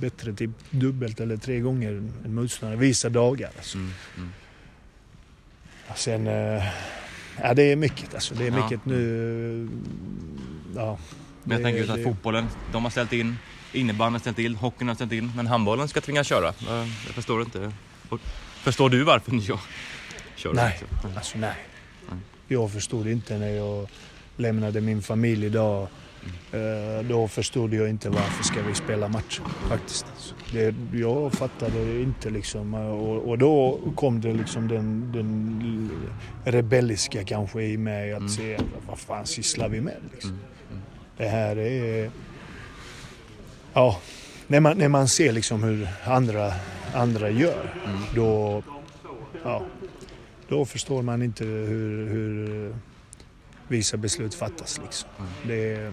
[0.02, 1.92] bättre typ dubbelt eller tre gånger
[2.26, 3.50] en motståndare vissa dagar.
[3.58, 3.78] Alltså.
[3.78, 4.30] Mm, mm.
[5.96, 6.64] Sen, eh,
[7.44, 8.36] ja det är mycket alltså.
[8.36, 8.64] Det är Ja.
[8.64, 9.70] mycket nu.
[10.76, 10.98] Ja,
[11.44, 13.36] Men jag det- tänker just att det- fotbollen, de har ställt in,
[13.74, 16.54] innebandyn har ställt in, hockeyn har ställt in, men handbollen ska tvingas köra.
[17.06, 17.72] Jag förstår inte.
[18.10, 18.20] Och
[18.64, 19.60] Förstår du varför jag
[20.36, 20.54] kör?
[20.54, 20.80] Nej.
[20.96, 21.08] också?
[21.18, 21.56] Alltså nej.
[22.10, 22.18] Nej.
[22.48, 23.88] Jag förstod inte när jag
[24.38, 25.88] lämnade min familj idag.
[26.52, 29.40] Eh, Då förstod jag inte varför ska vi spela match
[29.70, 30.06] faktiskt.
[30.52, 35.92] Det, jag fattade inte liksom eh, och, och då kom det liksom den, den
[36.46, 38.30] rebelliska kanske i mig att Mm.
[38.30, 40.30] se vad fan sysslar vi med liksom.
[40.32, 40.42] Mm,
[40.72, 40.82] mm.
[41.18, 42.12] Det här är...
[43.74, 44.00] Ja,
[44.48, 46.54] när man, när man ser liksom hur andra,
[46.94, 48.00] andra gör Mm.
[48.16, 48.64] då,
[49.44, 49.64] ja,
[50.50, 52.76] då förstår man inte hur, hur
[53.68, 54.80] vissa beslut fattas.
[54.84, 55.10] Liksom.
[55.20, 55.30] Mm.
[55.48, 55.92] Det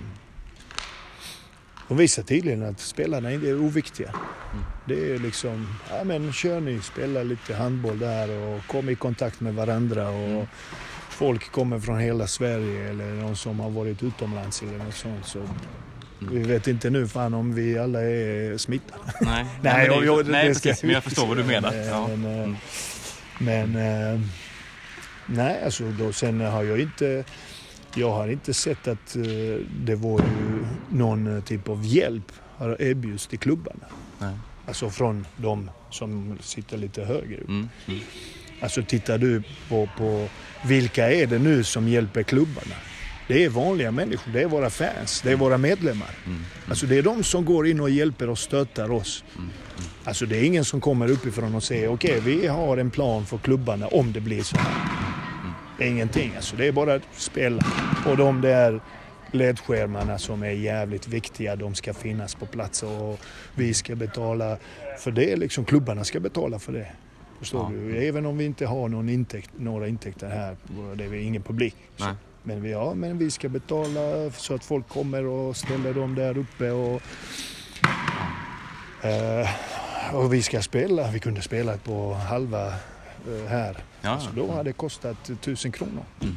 [1.89, 4.09] de visar tydligen att spelarna inte är oviktiga.
[4.09, 4.65] Mm.
[4.89, 9.41] Det är liksom, ja men kör ni, spela lite handboll där och kom i kontakt
[9.41, 10.09] med varandra.
[10.09, 10.47] Och Mm.
[11.11, 15.27] Folk kommer från hela Sverige eller någon som har varit utomlands eller något sånt.
[15.27, 15.49] Så
[16.29, 16.35] Mm.
[16.43, 19.01] vi vet inte nu fan om vi alla är smittade.
[19.21, 21.71] Nej, Nej, jag- jag- nej det precis, men jag förstår vad du menar.
[21.71, 22.09] Men, Ja.
[22.09, 22.57] men, eh, Mm.
[23.39, 23.77] men
[24.15, 24.21] eh,
[25.27, 27.25] nej, alltså då, sen har jag inte
[27.95, 29.23] jag har inte sett att eh,
[29.85, 33.87] det var ju någon typ av hjälp har erbjuds till klubbarna.
[34.19, 34.35] Nej.
[34.67, 37.49] Alltså från de som sitter lite högre upp.
[37.49, 37.69] Mm.
[37.89, 38.01] Mm.
[38.61, 40.29] Alltså tittar du på, på
[40.65, 42.75] vilka är det nu som hjälper klubbarna?
[43.33, 46.11] Det är vanliga människor, det är våra fans, det är våra medlemmar.
[46.25, 46.37] Mm.
[46.39, 46.47] Mm.
[46.69, 49.25] Alltså det är de som går in och hjälper och stöttar oss.
[49.37, 49.51] Mm.
[50.05, 53.39] Alltså det är ingen som kommer uppifrån och säger okej vi har en plan för
[53.39, 54.73] klubbarna om det blir så här.
[55.79, 56.57] Det är ingenting alltså.
[56.57, 57.63] Det är bara att spela.
[58.07, 58.81] Och de där
[59.31, 63.21] ledskärmarna som är jävligt viktiga, de ska finnas på plats och
[63.55, 64.57] vi ska betala
[64.99, 65.37] för det.
[65.37, 66.87] Liksom klubbarna ska betala för det.
[67.39, 67.79] Förstår Ja.
[67.79, 67.97] du?
[68.09, 70.57] Även om vi inte har någon intäkt, några intäkter här,
[70.97, 71.77] det är ingen publik.
[72.01, 72.15] Nej.
[72.43, 76.39] Men vi, ja, men vi ska betala så att folk kommer och ställer dem där
[76.39, 77.03] uppe och
[79.03, 79.49] Eh,
[80.15, 83.77] och vi ska spela, vi kunde spela på halva eh, här.
[84.01, 86.05] Ja, Så då hade det kostat tusen kronor.
[86.21, 86.37] Mm.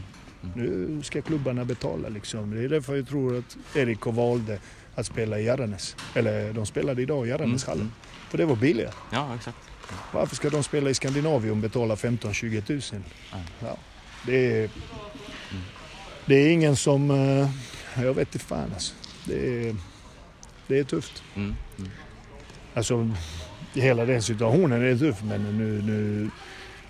[0.55, 2.51] Nu ska klubbarna betala liksom.
[2.51, 4.59] Det är därför jag tror att Erik valde
[4.95, 5.95] att spela i Järrenäs.
[6.15, 7.81] Eller de spelade idag i Järrenäshallen.
[7.81, 7.93] Mm.
[8.29, 8.93] För det var billigare.
[9.11, 9.57] Ja, exakt.
[10.11, 13.03] Varför ska de spela i Skandinavium och betala 15-20 tusen?
[13.31, 13.37] Ja.
[13.59, 13.77] Ja,
[14.25, 14.69] det, är,
[16.25, 17.11] det är ingen som...
[17.11, 17.49] eh,
[18.03, 18.93] Jag vet inte fan alltså.
[19.25, 19.75] Det är,
[20.67, 21.23] det är tufft.
[21.35, 21.55] Mm.
[21.79, 21.91] Mm.
[22.73, 23.09] Alltså,
[23.73, 26.29] hela den situationen är tuff men nu, nu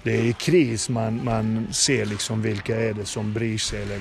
[0.03, 3.99] det är kris man, man ser liksom vilka är det som bryr sig eller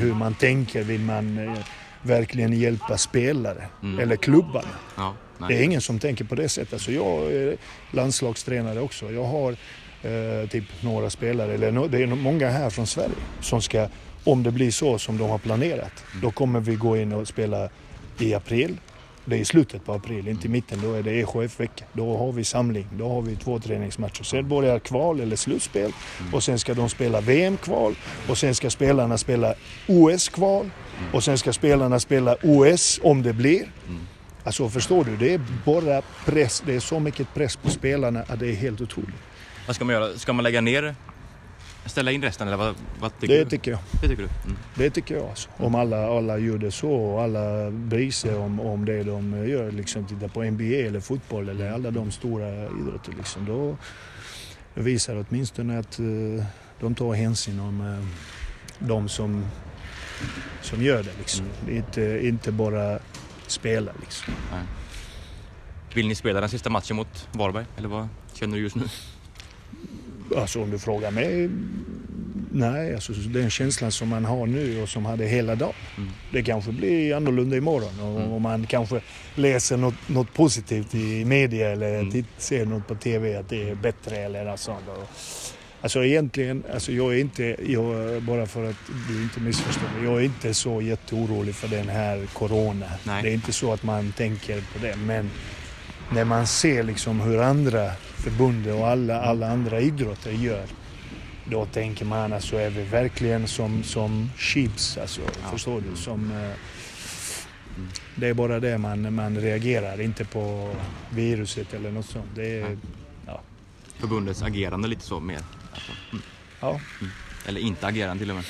[0.00, 0.82] hur man tänker.
[0.82, 1.58] Vill man eh,
[2.02, 3.98] verkligen hjälpa spelare Mm.
[3.98, 4.68] eller klubbarna?
[4.96, 5.14] Ja.
[5.48, 6.72] Det är ingen som tänker på det sättet.
[6.72, 7.56] Alltså jag är
[7.92, 9.10] landslagstränare också.
[9.12, 9.52] Jag har
[10.02, 13.88] eh, typ några spelare, eller no, det är många här från Sverige som ska,
[14.24, 17.68] om det blir så som de har planerat, då kommer vi gå in och spela
[18.18, 18.76] i april.
[19.24, 20.80] Det är i slutet på april, inte i mitten.
[20.82, 21.84] Då är det EHF-vecka.
[21.92, 22.86] Då har vi samling.
[22.92, 24.22] Då har vi två träningsmatcher.
[24.22, 25.92] Sen börjar kval eller slutspel
[26.32, 27.94] och sen ska de spela VM-kval
[28.28, 29.54] och sen ska spelarna spela
[29.88, 30.70] OS-kval
[31.12, 33.62] och sen ska spelarna spela OS om det blir.
[33.88, 34.06] Mm.
[34.44, 35.16] Alltså förstår du?
[35.16, 36.62] Det är bara press.
[36.66, 39.14] Det är så mycket press på spelarna att det är helt otroligt.
[39.66, 40.18] Vad ska man göra?
[40.18, 40.94] Ska man lägga ner,
[41.86, 43.50] ställa in resten eller vad, vad tycker Det du?
[43.50, 43.80] tycker jag.
[44.02, 44.28] Det tycker du?
[44.44, 44.56] Mm.
[44.74, 45.48] Det tycker jag alltså.
[45.56, 49.70] Om alla, alla gör det så och alla bryr sig om, om det de gör.
[49.72, 53.12] Liksom, titta på NBA eller fotboll eller alla de stora idrotter.
[53.18, 53.76] Liksom, då
[54.74, 56.44] visar det åtminstone att eh,
[56.80, 58.06] de tar hänsyn om eh,
[58.86, 59.44] de som,
[60.62, 61.12] som gör det.
[61.18, 61.46] Liksom.
[61.62, 61.76] Mm.
[61.76, 62.98] Inte, inte bara
[63.46, 63.92] spela.
[64.00, 64.34] Liksom.
[65.94, 67.64] Vill ni spela den sista matchen mot Varberg?
[67.76, 68.82] Eller vad känner du just nu?
[70.36, 71.50] Alltså om du frågar mig,
[72.52, 72.94] nej.
[72.94, 75.72] Alltså, den känslan som man har nu och som hade hela dagen.
[75.96, 76.10] Mm.
[76.32, 78.32] Det kanske blir annorlunda imorgon och, Mm.
[78.32, 79.00] och man kanske
[79.34, 82.24] läser något, något positivt i media eller Mm.
[82.38, 84.88] ser något på TV att det är bättre eller något sånt.
[84.88, 85.08] Och,
[85.82, 88.76] Alltså egentligen, alltså jag är inte, jag, bara för att
[89.08, 92.86] du inte missförstår mig, jag är inte så jätteorolig för den här corona.
[93.04, 93.22] Nej.
[93.22, 95.30] Det är inte så att man tänker på det, men
[96.12, 100.66] när man ser liksom hur andra förbund och alla, alla andra idrotter gör,
[101.44, 105.50] då tänker man alltså är vi verkligen som, som sheeps, alltså, Ja.
[105.52, 105.96] förstår du?
[105.96, 106.50] Som, eh,
[108.14, 110.74] det är bara det man, man reagerar, inte på
[111.10, 112.26] viruset eller något sånt.
[112.34, 112.78] Det är,
[113.26, 113.36] Nej.
[113.98, 115.40] Förbundets agerande lite så mer?
[115.74, 115.92] Alltså.
[116.12, 116.22] Mm.
[116.60, 116.80] ja.
[117.46, 118.44] Eller inte agerande till och med.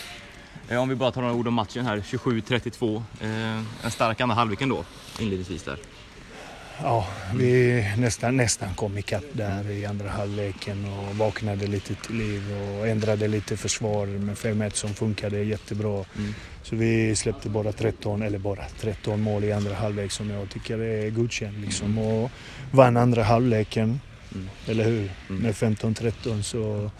[0.68, 3.02] Eh, Om vi bara tar några ord om matchen här, 27-32.
[3.20, 3.28] Eh,
[3.84, 4.84] en stark andra halvlek ändå,
[5.20, 5.76] inledningsvis där.
[6.82, 12.42] Ja, vi nästan, nästan kom ikapp där i andra halvleken och vaknade lite till liv
[12.52, 16.04] och ändrade lite försvar med 5-1 som funkade jättebra.
[16.18, 16.34] Mm.
[16.62, 20.78] Så vi släppte bara 13, eller bara 13 mål i andra halvlek som jag tycker
[20.78, 22.30] är godkänt liksom och
[22.70, 24.00] vann andra halvleken,
[24.34, 24.48] Mm.
[24.66, 25.10] eller hur?
[25.28, 25.42] Mm.
[25.42, 26.90] Med 15-13 så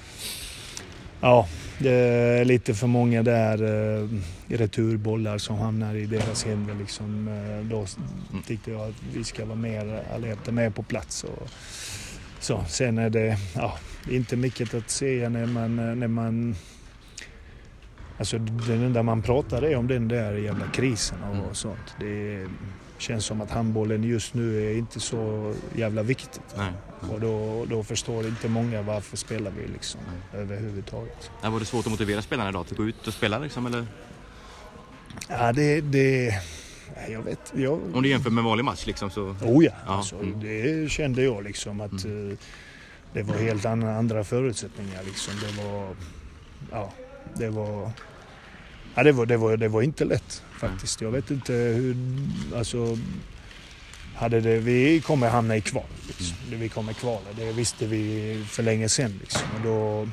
[1.21, 1.49] ja,
[1.83, 3.63] det är lite för många där
[4.03, 4.09] eh,
[4.49, 7.29] returbollar som hamnar i deras händer liksom.
[7.29, 7.77] Eh, då
[8.31, 8.43] Mm.
[8.47, 11.25] tyckte jag att vi ska vara mer alerta, mer på plats.
[11.25, 11.49] Och,
[12.41, 12.65] så.
[12.69, 13.79] Sen är det ja,
[14.11, 16.55] inte mycket att säga när man, när man
[18.19, 21.55] Alltså den enda man pratar är om den där jävla krisen och Mm.
[21.55, 21.95] sånt.
[22.01, 22.47] Det
[23.01, 26.55] känns som att handbollen just nu är inte så jävla viktigt.
[26.57, 26.73] Nej.
[27.03, 27.11] nej.
[27.11, 30.01] Och då, då förstår inte många varför spelar vi liksom
[30.33, 30.41] Nej.
[30.43, 31.31] överhuvudtaget.
[31.43, 33.87] Ja, var det svårt att motivera spelarna idag att gå ut och spela liksom, eller?
[35.29, 35.81] Ja, det...
[35.81, 36.35] det
[37.09, 37.53] jag vet...
[37.57, 39.23] Jag, Om du jämför med en vanlig match liksom så...
[39.23, 40.41] oh ja, Ja, alltså, mm.
[40.41, 42.31] det kände jag liksom att Mm.
[42.31, 42.37] eh,
[43.13, 45.35] det var helt andra förutsättningar liksom.
[45.41, 45.89] Det var...
[46.71, 46.93] Ja,
[47.35, 47.91] det var...
[49.01, 51.01] Ja, det var, det var, det var inte lätt faktiskt.
[51.01, 51.97] Jag vet inte hur...
[52.57, 52.99] Alltså...
[54.15, 55.85] Hade det, vi kommer hamna i kval.
[56.07, 56.37] Liksom.
[56.51, 57.27] Det Vi kommer kvala.
[57.37, 59.19] Det visste vi för länge sedan.
[59.21, 59.43] Liksom.
[59.57, 60.09] Och då,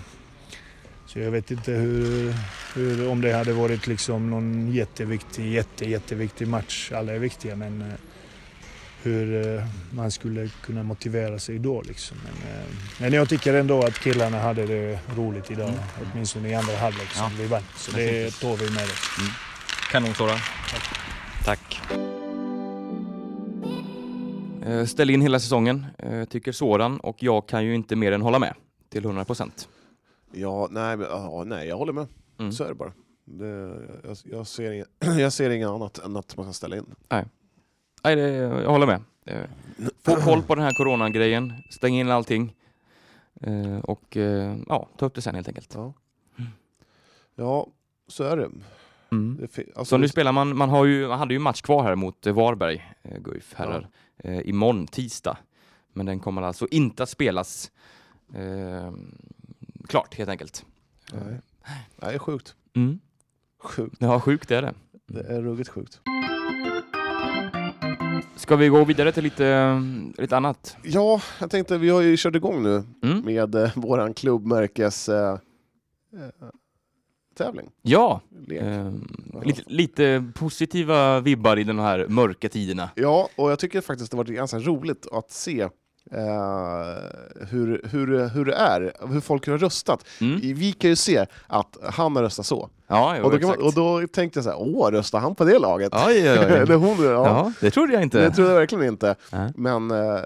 [1.05, 2.33] så jag vet inte hur,
[2.75, 6.91] hur, om det hade varit liksom någon jätteviktig, jätte, jätteviktig match.
[6.91, 7.87] Alla är viktiga men eh,
[9.03, 11.81] hur eh, man skulle kunna motivera sig då.
[11.81, 12.17] Liksom.
[12.23, 12.63] Men, eh,
[13.01, 15.69] men jag tycker ändå att killarna hade det roligt idag.
[15.69, 15.79] Mm.
[16.13, 17.31] Åtminstone i andra halvlek som Ja.
[17.37, 17.63] vi vann.
[17.75, 19.09] Så det tar vi med oss.
[19.91, 20.35] Kanon Sora.
[21.45, 21.81] Tack.
[24.65, 25.85] Eh, Ställ in hela säsongen,
[26.29, 28.53] tycker Soran och jag kan ju inte mer än hålla med
[28.89, 29.69] till 100 procent.
[30.33, 32.07] Ja, nej, ja, nej, jag håller med.
[32.39, 32.51] Mm.
[32.51, 32.91] Så är det bara.
[33.25, 33.47] Det,
[34.03, 34.85] jag, jag, ser
[35.19, 36.85] jag ser inget annat än att man kan ställa in.
[37.09, 37.25] Nej,
[38.01, 39.01] det, jag håller med.
[39.25, 39.41] Eh,
[40.03, 42.55] Få koll på den här coronagrejen, stäng in allting
[43.41, 45.73] eh, och eh, ja, ta upp det sen helt enkelt.
[45.75, 45.93] Ja,
[47.35, 47.67] ja
[48.07, 48.49] så är det.
[49.11, 49.37] Mm.
[49.37, 51.95] det alltså, Så nu spelar man, man, har ju, man hade ju match kvar här
[51.95, 53.87] mot Varberg, Guif herrar,
[54.17, 55.37] eh, imorgon tisdag.
[55.93, 57.71] Men den kommer alltså inte att spelas
[58.33, 58.91] eh,
[59.87, 60.65] klart helt enkelt.
[61.13, 61.39] Nej.
[61.65, 62.55] Nej, det är sjukt.
[62.75, 62.99] Mm.
[63.59, 63.95] Sjukt.
[63.99, 64.73] Ja, sjukt är det.
[65.07, 66.01] Det är ruggigt sjukt.
[68.37, 69.81] Ska vi gå vidare till lite,
[70.17, 70.77] lite annat?
[70.83, 73.25] Ja, jag tänkte, vi har ju kört igång nu Mm?
[73.25, 75.31] med eh, våran klubbmärkes eh,
[76.13, 76.47] eh,
[77.37, 77.69] tävling.
[77.81, 78.21] Ja,
[78.51, 78.91] eh,
[79.43, 82.89] lite, lite positiva vibbar i de här mörka tiderna.
[82.95, 85.67] Ja, och jag tycker faktiskt det har varit ganska roligt att se
[86.11, 90.05] eh, hur, hur, hur det är, hur folk har röstat.
[90.21, 90.39] Mm?
[90.41, 92.69] Vi kan ju se att han har röstat så.
[92.89, 95.43] Ja, jo, Och då, man, och då tänkte jag så här, åh, röstar han på
[95.43, 95.93] det laget?
[95.95, 96.35] Oj, oj, oj.
[96.45, 97.11] Eller hon, ja.
[97.11, 98.19] Ja, det trodde jag inte.
[98.19, 99.15] Det trodde jag verkligen inte.
[99.31, 99.51] Nej.
[99.55, 100.19] Men eh,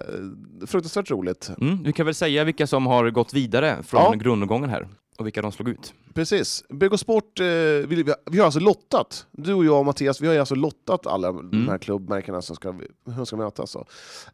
[0.67, 1.51] fruktansvärt roligt.
[1.61, 4.11] Mm, du kan väl säga vilka som har gått vidare från Ja.
[4.13, 4.87] grundomgången här
[5.21, 5.93] och vilka de slog ut.
[6.13, 6.63] Precis.
[6.69, 9.25] BK Sport, eh, vi, vi, har alltså lottat.
[9.31, 11.67] Du och jag och Mattias, vi har alltså lottat alla de Mm.
[11.69, 12.75] här klubbmärkena som ska,
[13.15, 13.71] som ska mötas.
[13.71, 13.85] Så.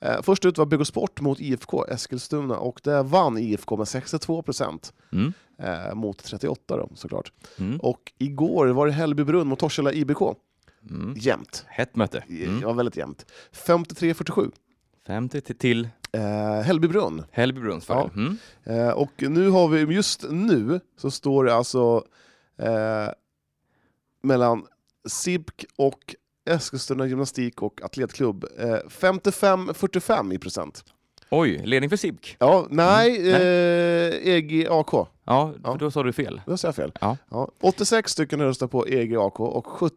[0.02, 4.42] Eh, först ut var BK Sport mot IFK Eskilstuna och där vann IFK med 62
[4.42, 4.94] procent.
[5.12, 5.34] Mm.
[5.60, 7.32] Eh, mot 38 då, såklart.
[7.60, 7.80] Mm.
[7.80, 10.22] Och igår var det Hällbybrunn mot Torshälla IBK.
[10.90, 11.14] Mm.
[11.18, 11.66] Jämnt.
[11.68, 12.24] Hett möte.
[12.30, 12.60] Mm.
[12.62, 13.26] Ja, väldigt jämnt.
[13.66, 14.52] 53-47.
[15.08, 17.24] 50 till, till Eh, Hällbybrunn.
[17.32, 18.10] Hällbybrunns fördel.
[18.16, 18.38] Mm.
[18.64, 22.04] Eh, och nu har vi, just nu så står det alltså
[22.58, 23.08] eh,
[24.24, 24.66] mellan
[25.08, 26.16] SIBK och
[26.50, 28.46] Eskilstuna gymnastik och atletklubb.
[28.58, 30.84] Eh, 55-45 i procent.
[31.30, 32.36] Oj, ledning för SIBK.
[32.40, 34.90] Ja, nej, Mm, eh, EGAK.
[34.94, 35.08] Ja,
[35.64, 35.76] Ja.
[35.80, 36.42] då sa du fel.
[36.46, 36.92] Då säger jag fel.
[37.30, 37.48] Ja.
[37.62, 39.96] 86 stycken har röstat på EGAK och 70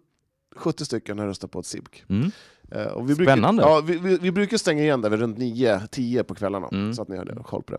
[0.57, 2.05] 70 stycken har röstat på ett SIBK.
[2.09, 2.31] Mm.
[2.71, 3.63] Eh, och vi Spännande.
[3.63, 6.95] Brukar, ja, vi, vi, vi brukar stänga igen där vid runt 9-10 på kvällarna, Mm.
[6.95, 7.79] så att ni har det- koll på det.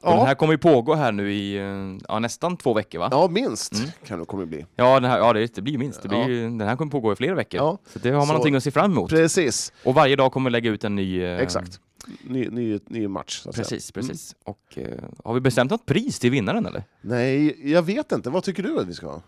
[0.00, 3.08] Och den här kommer ju pågå här nu i eh, ja, nästan två veckor va?
[3.10, 3.88] ja, minst Mm.
[4.06, 4.66] kan det kommer det bli.
[4.76, 6.02] Ja, den här, ja det, det blir minst.
[6.02, 6.26] Det blir, Ja.
[6.28, 7.60] Den här kommer pågå i flera veckor.
[7.60, 7.78] Ja.
[7.92, 9.10] Så det har man Så- någonting att se fram emot.
[9.10, 11.22] Precis, Och varje dag kommer vi lägga ut en ny...
[11.22, 11.80] eh, exakt.
[12.22, 14.00] Ny, ny, ny match, Precis, säga.
[14.02, 14.08] Mm.
[14.08, 14.34] precis.
[14.44, 16.82] Och eh, har vi bestämt något pris till vinnaren eller?
[17.00, 18.30] Nej, jag vet inte.
[18.30, 19.22] Vad tycker du att vi ska ha?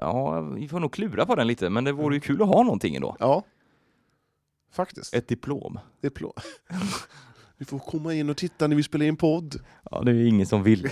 [0.00, 2.62] Ja, vi får nog klura på den lite, men det vore ju kul att ha
[2.62, 3.16] någonting ändå.
[3.20, 3.42] Ja,
[4.72, 5.14] faktiskt.
[5.14, 5.78] Ett diplom.
[6.00, 6.32] diplom.
[7.58, 9.60] Vi får komma in och titta när vi spelar in podd.
[9.90, 10.82] Ja, det är ju ingen som vill.
[10.82, 10.88] Det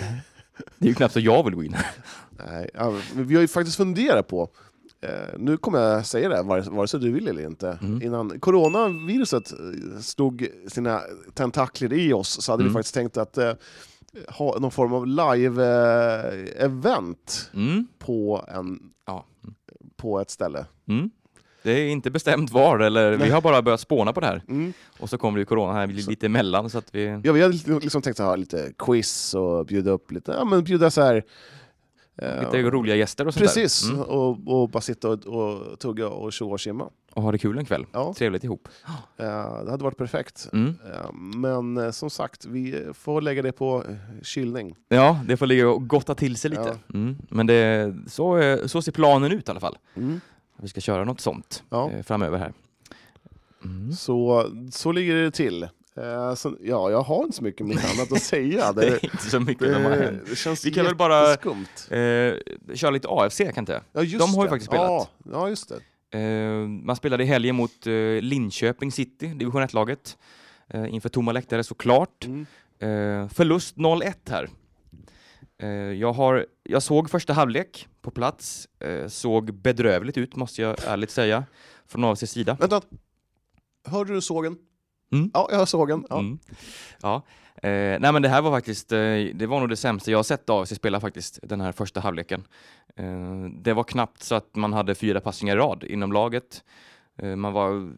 [0.87, 1.77] är ju knappt så jag vill gå in.
[2.47, 4.49] Nej, ja, men vi har ju faktiskt funderat på,
[5.01, 8.03] eh, nu kommer jag säga det, vare, vare sig du vill eller inte, Mm.
[8.03, 9.59] innan coronaviruset eh,
[10.01, 11.01] slog sina
[11.35, 12.72] tentakler i oss så hade Mm.
[12.72, 13.53] vi faktiskt tänkt att eh,
[14.29, 17.87] ha någon form av live-event Mm.
[17.99, 19.25] på, en, Ja.
[19.97, 20.66] på ett ställe.
[21.64, 21.76] Mm.
[21.76, 23.30] Det är inte bestämt var, eller vi Nej.
[23.30, 24.42] har bara börjat spåna på det här.
[24.48, 24.72] Mm.
[24.98, 27.20] Och så kommer ju corona här Så- lite emellan så att vi...
[27.24, 30.64] Ja, vi hade liksom tänkt att ha lite quiz och bjuda upp lite, ja men
[30.64, 31.24] bjuda så här
[32.18, 33.84] eh, Lite roliga gäster och sånt Precis.
[33.90, 34.00] Mm.
[34.00, 36.88] och, och bara sitta och, och tugga och tjoa och simma.
[37.14, 37.86] Och ha det kul en kväll.
[37.92, 38.68] Ja, Trevligt ihop.
[39.16, 39.24] eh,
[39.64, 40.48] det hade varit perfekt.
[40.52, 40.68] Mm.
[40.92, 43.84] Eh, Men som sagt, vi får lägga det på
[44.22, 44.74] kylning.
[44.88, 46.78] Ja, det får ligga och gotta till sig lite.
[46.94, 47.16] Mm.
[47.30, 49.76] Men det, så, så ser planen ut i alla fall.
[50.64, 51.90] Vi ska köra något sånt Ja.
[51.90, 52.52] eh, framöver här.
[53.64, 53.92] Mm.
[53.92, 55.62] Så, så ligger det till.
[55.96, 58.72] Eh, Så, ja, jag har inte så mycket mer annat att säga.
[58.72, 60.22] Det Det, är inte så mycket som har det, hänt.
[60.30, 61.32] det känns Vi kan väl bara-.
[61.32, 62.34] Eh,
[62.74, 63.82] köra lite AFC kan inte.
[63.92, 64.50] Ja, just de har ju det.
[64.50, 64.88] faktiskt spelat.
[64.90, 65.72] Ja, ja just
[66.10, 66.18] det.
[66.18, 70.16] Eh, man spelade i helgen mot eh, Linköping City, division 1-laget.
[70.68, 72.24] Eh, inför tomma läktare såklart.
[72.24, 72.46] Mm.
[73.28, 74.48] Förlust 0-1 här.
[75.62, 80.84] Eh, jag, har, jag såg första halvlek på plats, eh, såg bedrövligt ut måste jag
[80.86, 81.44] ärligt säga,
[81.86, 82.57] från AFCs sida.
[82.61, 82.80] Vänta,
[83.86, 84.59] hörde du sågen?
[85.12, 85.30] Mm.
[85.34, 86.07] Ja, jag såg den.
[86.11, 86.18] Ja.
[86.18, 86.38] Mm.
[87.02, 87.22] Ja.
[87.62, 88.98] Eh, nej men det här var faktiskt, eh,
[89.34, 92.46] det var nog det sämsta jag har sett AFC spela faktiskt, den här första halvleken.
[92.96, 96.64] Eh, det var knappt så att man hade fyra passningar i rad inom laget.
[97.18, 97.92] Eh, man var,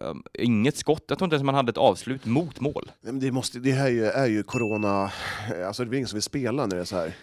[0.00, 2.90] eh, inget skott, jag tror inte ens man hade ett avslut mot mål.
[3.00, 5.12] Det, måste, det här är ju, är ju corona,
[5.66, 7.14] alltså det är ingen som vill spela när det är så här.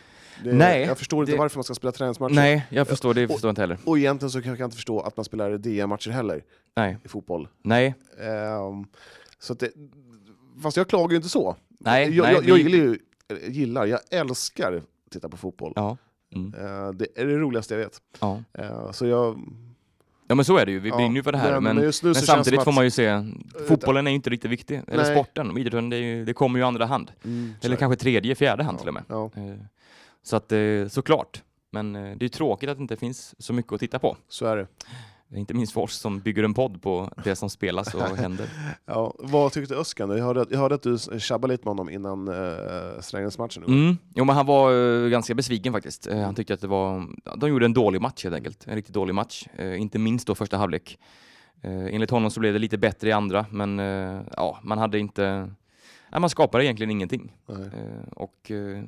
[0.43, 2.33] Det, Nej, jag förstår inte det- varför man ska spela träningsmatcher.
[2.33, 3.77] Nej, jag förstår det, förstår jag inte heller.
[3.85, 6.43] Och egentligen så kan jag inte förstå att man spelar DM-matcher heller
[6.75, 7.47] Nej, i fotboll.
[7.61, 8.85] nej, Ehm,
[9.39, 9.71] så det,
[10.63, 11.55] fast jag klagar ju inte så.
[11.79, 12.15] nej.
[12.15, 12.97] jag, nej jag, jag gillar ju,
[13.51, 15.73] gillar, jag älskar att titta på fotboll.
[15.75, 15.97] Ja.
[16.35, 16.53] Mm.
[16.53, 18.01] Eh, det är det roligaste jag vet.
[18.19, 18.43] Ja.
[18.53, 19.39] Eh, så jag,
[20.27, 20.79] ja, men så är det ju.
[20.79, 21.59] Vi Ja, brinner ju för det här.
[21.59, 23.25] Men, men det samtidigt får man ju se,
[23.67, 24.81] fotbollen är ju inte riktigt viktig.
[24.87, 25.15] Eller Nej.
[25.15, 27.11] sporten, idrotten, det, är ju, det kommer ju andra hand.
[27.23, 29.03] Mm, Eller kanske tredje, fjärde hand ja, till och med.
[29.07, 29.55] Ja, Eh,
[30.23, 31.43] Så att eh, såklart.
[31.71, 34.17] Men eh, det är tråkigt att det inte finns så mycket att titta på.
[34.29, 34.67] så är det.
[35.35, 38.49] Inte minst för oss som bygger en podd på det som spelas och händer.
[38.85, 40.09] Ja, vad tyckte Öskan?
[40.09, 43.63] Jag hörde, jag hörde att du tjabbade lite med honom innan uh, Strängnäsmatchen.
[43.63, 43.97] Mm.
[44.15, 46.07] Jo, men han var eh, ganska besviken faktiskt.
[46.07, 47.07] Eh, han tyckte att det var,
[47.37, 48.67] de gjorde en dålig match helt enkelt.
[48.67, 49.47] En riktigt dålig match.
[49.57, 50.97] Eh, inte minst då första halvlek.
[51.61, 54.99] Eh, enligt honom så blev det lite bättre i andra, men eh, ja, man hade
[54.99, 55.51] inte...
[56.11, 57.33] Ja, man skapade egentligen ingenting.
[57.45, 57.61] Nej.
[57.61, 58.83] Eh, och eh,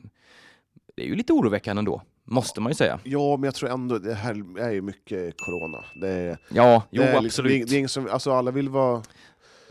[0.95, 2.99] det är ju lite oroväckande ändå, måste man ju säga.
[3.03, 5.83] Ja, men jag tror ändå det här är ju mycket corona.
[5.95, 7.23] Det är, Ja, jo det är absolut.
[7.23, 9.03] liksom, det det är ingen som, alltså alla vill vara...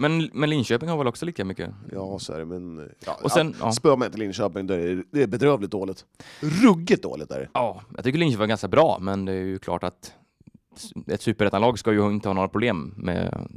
[0.01, 1.71] Men, men Linköping har väl också lika mycket?
[1.93, 2.91] Ja, så är det, men...
[3.07, 3.73] Ja, Och sen, ja.
[3.73, 6.05] Spör man inte Linköping, då är det, det är bedrövligt dåligt.
[6.41, 7.49] Ruggigt dåligt är det.
[7.55, 10.13] Ja, jag tycker Linköping var ganska bra, men det är ju klart att
[11.07, 13.49] ett superettanlag ska ju inte ha några problem med,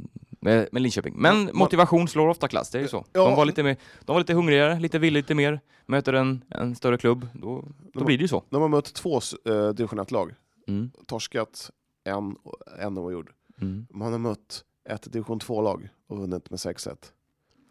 [0.42, 1.14] med, med Linköping.
[1.16, 3.04] Men motivation slår ofta klass, det är ju så.
[3.12, 3.24] Ja.
[3.28, 6.74] De, var lite mer, de var lite hungrigare, lite vill lite mer, möter en, en
[6.74, 8.42] större klubb, då, då De- blir det ju så.
[8.50, 10.34] De har mött två uh, division 1-lag,
[10.68, 10.90] Mm.
[11.06, 11.70] torskat
[12.04, 12.36] en,
[12.78, 13.30] en oavgjord.
[13.60, 13.86] Mm.
[13.90, 16.96] Man har mött ett division 2-lag och vunnit med 6-1.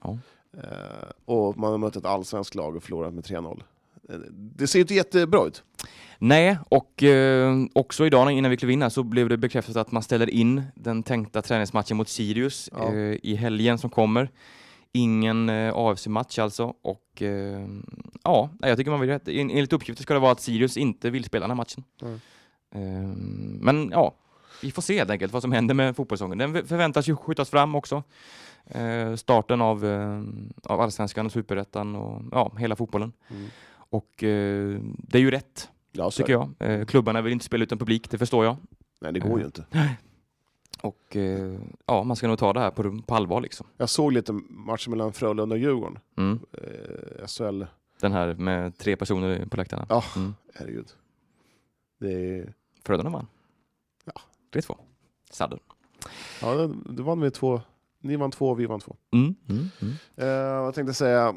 [0.03, 0.17] Ja.
[0.57, 3.63] Eh, och man har mött ett allsvenskt lag och förlorat med 3-0.
[4.09, 5.63] Eh, Det ser inte jättebra ut.
[6.23, 9.91] Nej, och eh, också idag innan vi klev in här så blev det bekräftat att
[9.91, 12.93] man ställer in den tänkta träningsmatchen mot Sirius Ja.
[12.93, 14.29] eh, i helgen som kommer.
[14.93, 17.67] Ingen eh, AFC-match alltså och eh,
[18.23, 19.27] ja, jag tycker man vill rätt.
[19.27, 21.83] En- Enligt uppgifter ska det vara att Sirius inte vill spela den här matchen.
[22.01, 22.15] Mm.
[22.75, 23.15] Eh,
[23.61, 24.15] men ja,
[24.61, 26.37] vi får se helt enkelt vad som händer med fotbollssäsongen.
[26.37, 28.03] Den förväntas ju skjutas fram också.
[28.65, 30.21] Eh, starten av, eh,
[30.63, 33.13] av allsvenskan och superettan och ja, hela fotbollen.
[33.73, 36.49] Och eh, det är ju rätt Ja, tycker jag.
[36.59, 38.57] Eh, klubbarna vill inte spela utan publik, det förstår jag.
[38.99, 39.65] Nej, det går ju inte.
[40.81, 43.67] Och eh, ja, man ska nog ta det här på, på allvar liksom.
[43.77, 45.99] Jag såg lite matcher mellan Frölunda och Djurgården.
[46.17, 46.39] Mm.
[46.53, 47.63] Eh, SHL.
[47.99, 49.85] Den här med tre personer på läktarna.
[49.89, 50.35] Ja, Mm.
[50.55, 50.87] herregud.
[51.99, 52.53] Det är...
[52.85, 53.27] Frölunda vann.
[54.05, 54.13] Ja.
[54.53, 54.75] 3-2.
[55.31, 55.59] Sadden.
[56.41, 57.61] Ja, det, det vann vi två.
[57.99, 58.95] Ni vann två, vi vann två.
[59.13, 59.35] Mm.
[59.49, 59.69] Mm.
[59.81, 59.93] Mm.
[60.15, 61.35] Eh, jag tänkte säga,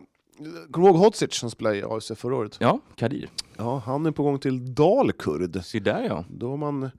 [0.70, 2.56] kommer du ihåg Hodzic som spelade i AIC förra året?
[2.60, 3.28] Ja, Kadir.
[3.56, 5.64] Ja, han är på gång till Dalkurd.
[5.64, 6.24] Se där ja.
[6.28, 6.90] Då, har man,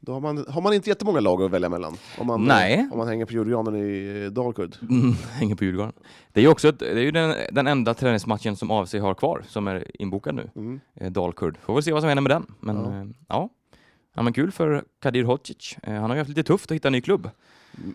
[0.00, 1.96] då har, man, har man inte jättemånga lag att välja mellan.
[2.18, 2.88] Om man, Nej.
[2.92, 4.76] Om man hänger på Djurgården i eh, Dalkurd.
[4.90, 5.92] Mm, hänger på Djurgården.
[6.32, 9.14] Det är ju också ett, det är ju den, den enda träningsmatchen som AFC har
[9.14, 10.50] kvar, som är inbokad nu.
[10.56, 10.80] Mm.
[10.94, 11.58] Eh, Dalkurd.
[11.62, 12.46] Får väl se vad som händer med den.
[12.60, 12.92] Men Ja.
[13.04, 13.48] ja, ja.
[14.14, 15.76] ja men kul för Kadir Hodzic.
[15.82, 17.30] Eh, han har ju haft lite tufft att hitta en ny klubb.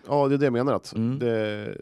[0.08, 0.72] Ja, det är det jag menar.
[0.72, 1.18] Att Mm.
[1.18, 1.76] det,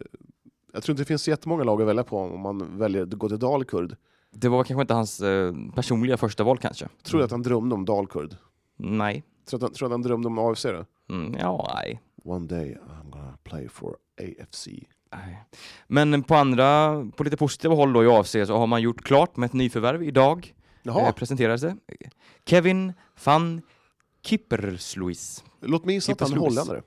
[0.72, 3.28] jag tror inte det finns jättemånga lag att välja på om man väljer att gå
[3.28, 3.96] till Dalkurd.
[4.30, 6.88] Det var kanske inte hans eh, personliga första val kanske.
[7.02, 8.36] Tror du att han drömde om Dalkurd?
[8.76, 9.22] Nej.
[9.46, 10.84] Tror du att, han- tror du att han drömde om AFC då?
[11.14, 12.00] Mm, ja, nej.
[12.24, 14.68] One day I'm gonna play for AFC.
[15.12, 15.44] nej.
[15.86, 19.36] Men på andra, på lite positiva håll då i AFC så har man gjort klart
[19.36, 20.54] med ett nyförvärv idag.
[20.82, 21.76] Jaha, Eh, presenterades det.
[22.46, 22.92] Kevin
[23.24, 23.62] van
[24.32, 25.44] Kippersluis.
[25.60, 26.82] låt mig gissa att han är holländare.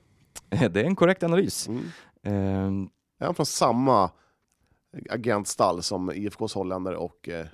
[0.70, 1.68] Det är en korrekt analys.
[1.68, 1.84] Mm.
[2.22, 4.10] Eh, Är han från samma
[5.10, 7.28] agentstall som IFKs holländare och...
[7.28, 7.46] Eh,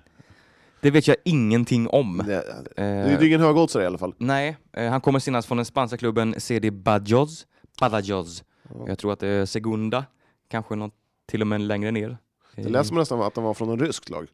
[0.81, 2.23] det vet jag ingenting om.
[2.27, 4.15] det, Eh, det är ingen högoddsare i alla fall.
[4.19, 7.47] Nej, eh, han kommer senast från den spanska klubben CD Badajoz.
[7.81, 8.45] Badajoz.
[8.63, 8.85] Ja.
[8.87, 10.05] Jag tror att det är Segunda,
[10.49, 10.95] kanske något
[11.27, 12.19] till och med längre ner.
[12.57, 14.29] Det lät som nästan att han var från en ryskt lag.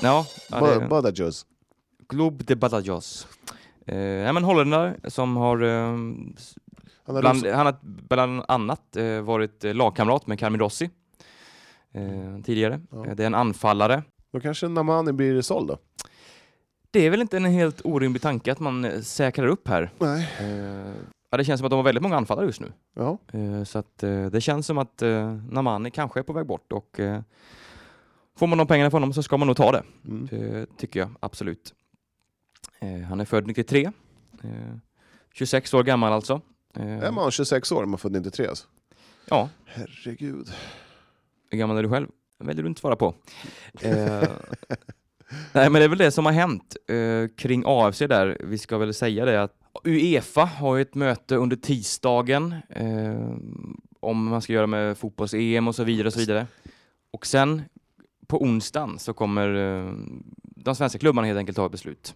[0.00, 1.46] Ja, ja det, Badajoz.
[2.08, 3.26] Club de Badajoz.
[3.86, 5.96] Eh, men holländare som har, eh,
[7.06, 10.90] Han bland, rys- han har bland annat eh, varit eh, lagkamrat med Carmen Rossi
[11.92, 12.80] eh, tidigare.
[12.90, 13.06] Ja.
[13.06, 14.02] Eh, det är en anfallare.
[14.32, 15.78] Då kanske Namani blir såld då?
[16.90, 19.90] Det är väl inte en helt orimlig tanke att man eh, säkrar upp här.
[19.98, 20.28] Nej.
[20.40, 20.92] Eh,
[21.30, 22.72] ja, det känns som att de har väldigt många anfallare just nu.
[22.94, 23.18] Ja.
[23.64, 23.98] Så att
[24.32, 25.02] det känns som att
[25.50, 27.00] Namani kanske är på väg bort och
[28.36, 29.82] får man de pengarna från honom så ska man nog ta det.
[30.08, 30.26] Mm.
[30.30, 31.74] Det tycker jag absolut.
[33.08, 33.84] Han är född 93.
[34.42, 34.50] eh,
[35.32, 36.40] 26 år gammal alltså.
[36.74, 38.66] Är man 26 år om man född 93 alltså?
[39.28, 40.52] Ja, Herregud.
[41.50, 42.08] hur gammal är du själv?
[42.38, 43.14] väljer du inte svara på.
[43.80, 44.22] Eh,
[45.52, 48.38] nej, men det är väl det som har hänt eh, kring AFC där.
[48.40, 49.52] Vi ska väl säga det att
[49.84, 53.30] Uefa har ju ett möte under tisdagen eh,
[54.00, 56.46] om man ska göra med fotbolls-EM och så vidare och så vidare.
[57.10, 57.62] Och sen
[58.26, 59.92] på onsdagen så kommer eh,
[60.40, 62.14] de svenska klubbarna helt enkelt ta ett beslut.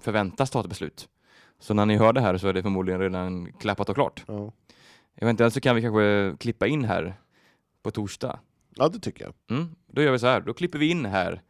[0.00, 1.08] Förväntas ta ett beslut.
[1.64, 4.22] Så när ni hör det här så är det förmodligen redan klappat och klart.
[4.26, 4.52] Ja.
[5.16, 7.14] Eventuellt så kan vi kanske klippa in här
[7.82, 8.38] på torsdag.
[8.76, 9.32] ja, det tycker jag.
[9.58, 11.40] Mm, då gör vi så här, då klipper vi in här.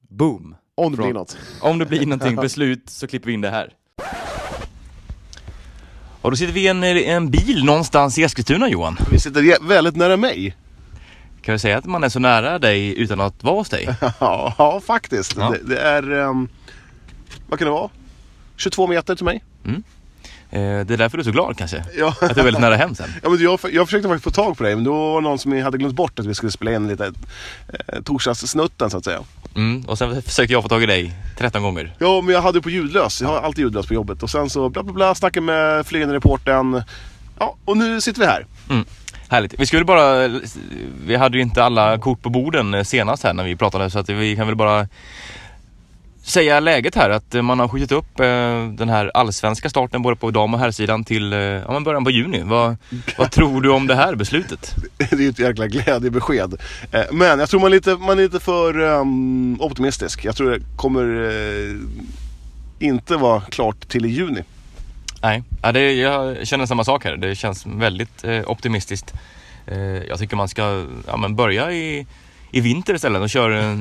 [0.00, 0.54] Boom!
[0.74, 1.36] Om det Från- blir något.
[1.60, 3.74] Om det blir någonting beslut så klipper vi in det här.
[6.22, 8.96] Och då sitter vi i en, en bil någonstans i Eskilstuna Johan.
[9.10, 10.56] Vi sitter väldigt nära mig.
[11.42, 13.88] Kan vi säga att man är så nära dig utan att vara hos dig?
[14.20, 15.36] Ja, faktiskt.
[15.36, 15.50] Ja.
[15.50, 16.10] Det, det är...
[16.10, 16.48] ehm,
[17.48, 17.90] vad kan det vara?
[18.56, 19.42] 22 meter till mig.
[20.52, 21.84] Eh, det är därför du är så glad kanske?
[21.96, 22.14] Ja.
[22.20, 23.08] Att du är väldigt nära hem sen?
[23.22, 25.38] Ja, men jag, jag försökte faktiskt få tag på dig, men då var det någon
[25.38, 27.12] som hade glömt bort att vi skulle spela in lite
[27.86, 29.20] eh, torsdagssnutten så att säga.
[29.56, 31.94] Mm, och sen försökte jag få tag i dig 13 gånger.
[31.98, 33.20] Ja, men jag hade på ljudlös.
[33.22, 34.22] Jag har alltid ljudlös på jobbet.
[34.22, 36.82] Och sen så bla bla bla, snackade med flygande reportern.
[37.38, 38.46] Ja, och nu sitter vi här.
[39.28, 39.60] Härligt.
[39.60, 40.28] Vi skulle bara,
[41.06, 43.98] vi hade ju inte alla kort på borden eh, senast här när vi pratade så
[43.98, 44.88] att vi kan väl bara
[46.22, 50.16] säga läget här att eh, man har skjutit upp eh, den här allsvenska starten både
[50.16, 52.42] på dam och herrsidan till eh, ja, början på juni.
[52.44, 52.76] Vad,
[53.18, 54.74] vad tror du om det här beslutet?
[54.98, 56.54] Det är ju ett jäkla glädjebesked.
[57.10, 60.24] Men jag tror man är lite, man är lite för ehm, optimistisk.
[60.24, 61.76] Jag tror det kommer eh,
[62.86, 64.42] inte vara klart till i juni.
[65.22, 67.16] Nej, ja, det, jag känner samma sak här.
[67.16, 69.14] Det känns väldigt eh, optimistiskt.
[69.66, 72.06] Eh, jag tycker man ska ja, men börja i,
[72.52, 73.78] i vinter istället och köra eh,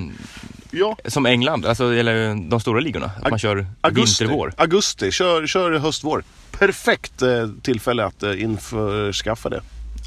[0.73, 3.11] Ja, som England, alltså, eller de stora ligorna.
[3.21, 4.23] Att man kör augusti.
[4.23, 4.53] vinter-vår.
[4.57, 6.23] Augusti, kör, kör höst-vår.
[6.51, 9.61] Perfekt eh, tillfälle att eh, införskaffa det.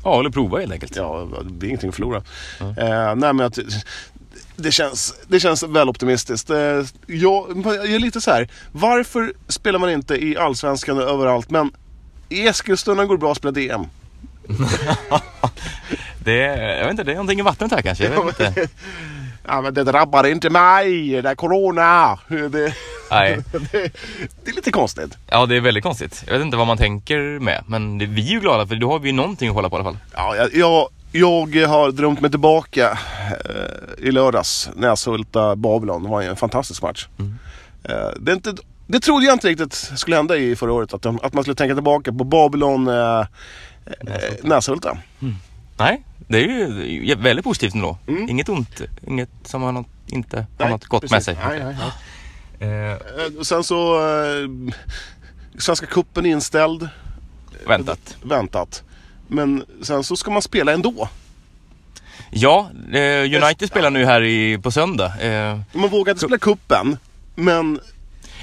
[0.04, 0.96] Ja, eller prova helt enkelt.
[0.96, 2.22] Ja, det är ingenting att förlora.
[2.60, 2.66] Ja.
[2.66, 3.58] Eh, nej, men att,
[4.56, 6.50] det, känns, det känns väl optimistiskt.
[6.50, 8.48] Eh, jag, jag är lite så här.
[8.72, 11.72] varför spelar man inte i Allsvenskan överallt, men
[12.28, 13.86] i Eskilstuna går det bra att spela DM?
[16.24, 18.04] Det, är- jag vet inte, det är någonting i vattnet här kanske.
[18.04, 18.68] Jag vet inte.
[19.46, 22.18] Ja, men det drabbar inte mig, det är corona.
[22.28, 22.74] Det,
[23.10, 23.38] Nej.
[23.52, 23.92] det,
[24.44, 25.18] det är lite konstigt.
[25.30, 26.24] Ja, det är väldigt konstigt.
[26.26, 27.64] Jag vet inte vad man tänker med.
[27.66, 29.76] Men det, vi är ju glada för då har vi ju någonting att hålla på
[29.76, 29.98] i alla fall.
[30.14, 30.88] Ja, jag, jag,
[31.56, 32.98] jag har drömt mig tillbaka
[33.44, 34.70] eh, i lördags.
[34.76, 36.02] Näshulta Babylon.
[36.02, 37.06] Det var en fantastisk match.
[37.18, 37.38] Mm.
[37.84, 38.54] Eh, det är inte
[38.86, 40.94] det trodde jag inte riktigt skulle hända i förra året.
[40.94, 43.26] Att, de, att man skulle tänka tillbaka på Babylon äh, äh,
[44.42, 44.98] Näshulta.
[45.76, 46.48] Nej, det är
[46.86, 47.98] ju väldigt positivt ändå.
[48.08, 48.28] Mm.
[48.28, 51.12] Inget ont, inget som har något, inte har Nej, något gott precis.
[51.12, 51.36] med sig.
[51.48, 51.90] Nej, nej, nej.
[52.58, 53.96] Eh, Eh, Sen så...
[53.98, 54.48] Eh,
[55.58, 56.88] Svenska cupen inställd.
[57.66, 58.16] väntat.
[58.22, 58.82] Väntat.
[59.28, 61.08] Men sen så ska man spela ändå.
[62.30, 65.20] Ja, eh, United spelar nu här i, på söndag.
[65.20, 66.96] Eh, Man vågar inte spela kuppen
[67.34, 67.80] men...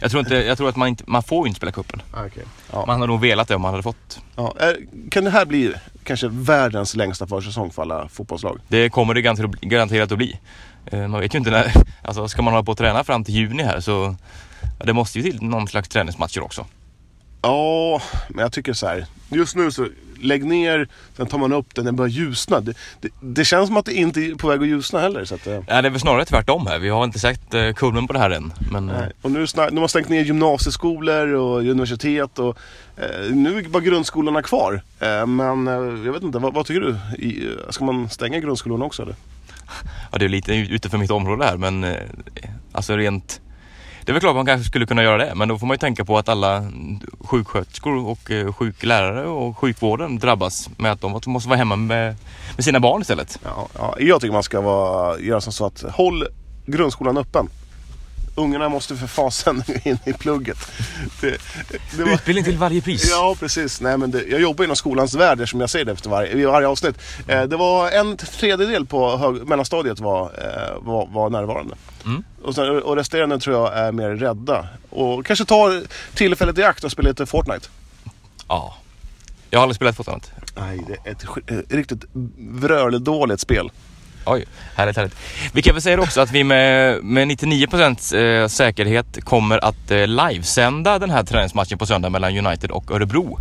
[0.01, 2.01] jag, tror inte, jag tror att man inte, man får inte spela cupen.
[2.11, 2.43] Okay.
[2.71, 2.83] Ja.
[2.87, 4.19] Man hade nog velat det om man hade fått.
[4.35, 4.55] Ja.
[4.59, 4.67] eh,
[5.11, 5.73] Kan det här bli
[6.03, 8.59] kanske världens längsta försäsong för alla fotbollslag?
[8.67, 9.21] Det kommer det
[9.61, 10.39] garanterat, att bli.
[10.85, 11.73] Eh, man vet ju inte när,
[12.03, 14.15] alltså ska man hålla på att träna fram till juni här så
[14.85, 16.65] det måste ju till någon slags träningsmatcher också.
[17.41, 19.05] Ja, men jag tycker så här.
[19.29, 19.87] Just nu så
[20.21, 22.59] lägg ner, sen tar man upp den, den börjar ljusna.
[22.59, 25.25] Det, det, det känns som att det inte är på väg att ljusna heller.
[25.25, 26.79] Så att, eh, Ja, det är väl snarare tvärtom här.
[26.79, 28.53] Vi har inte sett eh, kulmen på det här än.
[28.71, 29.05] Men eh.
[29.21, 32.57] Och nu, nu har man stängt ner gymnasieskolor och universitet och
[32.97, 34.81] eh, nu är bara grundskolorna kvar.
[34.99, 35.73] Eh, men eh,
[36.05, 37.23] jag vet inte, vad, vad tycker du?
[37.25, 39.15] I, ska man stänga grundskolorna också eller?
[40.11, 41.85] ja, det är lite utanför mitt område här men
[42.71, 43.41] alltså rent
[44.05, 45.79] det är väl klart man kanske skulle kunna göra det men då får man ju
[45.79, 46.71] tänka på att alla
[47.19, 52.15] sjuksköterskor och eh, sjuklärare och sjukvården drabbas med att de måste vara hemma med,
[52.55, 53.39] med sina barn istället.
[53.43, 56.27] Ja, ja, jag tycker man ska vara, göra som så att håll
[56.65, 57.49] grundskolan öppen.
[58.35, 60.57] Ungarna måste för fasen in i plugget.
[61.21, 61.37] Det,
[61.97, 63.09] det var, Utbildning till varje pris.
[63.11, 63.81] Ja, precis.
[63.81, 66.67] Nej, men det, jag jobbar inom skolans värld som jag säger det efter varje, varje
[66.67, 66.95] avsnitt.
[67.27, 71.75] Eh, det var en tredjedel på hög, mellanstadiet var, eh, var, var närvarande.
[72.05, 72.23] Mm.
[72.43, 74.67] Och, sen, och resterande tror jag är mer rädda.
[74.89, 75.83] Och kanske tar
[76.15, 77.67] tillfället i akt och spelar lite Fortnite.
[78.47, 78.75] Ja.
[79.49, 80.27] Jag har aldrig spelat Fortnite.
[80.55, 82.05] Nej, det är ett, ett riktigt
[82.37, 83.71] vröldåligt spel.
[84.25, 84.45] Oj,
[84.75, 85.15] härligt, härligt.
[85.53, 90.07] Vi kan väl säga också att vi med, med 99% eh, säkerhet kommer att eh,
[90.07, 93.39] livesända den här träningsmatchen på söndag mellan United och Örebro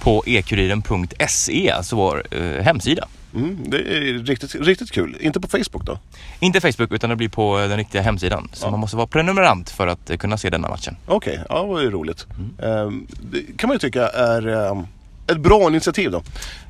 [0.00, 3.08] på ekuriren.se, alltså vår eh, hemsida.
[3.34, 5.16] Mm, det är riktigt, riktigt kul.
[5.20, 5.98] Inte på Facebook då?
[6.40, 8.48] Inte Facebook utan det blir på eh, den riktiga hemsidan.
[8.52, 8.70] Så Ja.
[8.70, 10.96] man måste vara prenumerant för att kunna se denna matchen.
[11.06, 12.26] Okej, ja, det var ju roligt.
[12.62, 14.86] Ehm, det kan man ju tycka är ehm,
[15.30, 16.18] ett bra initiativ då.
[16.18, 16.24] Ehm,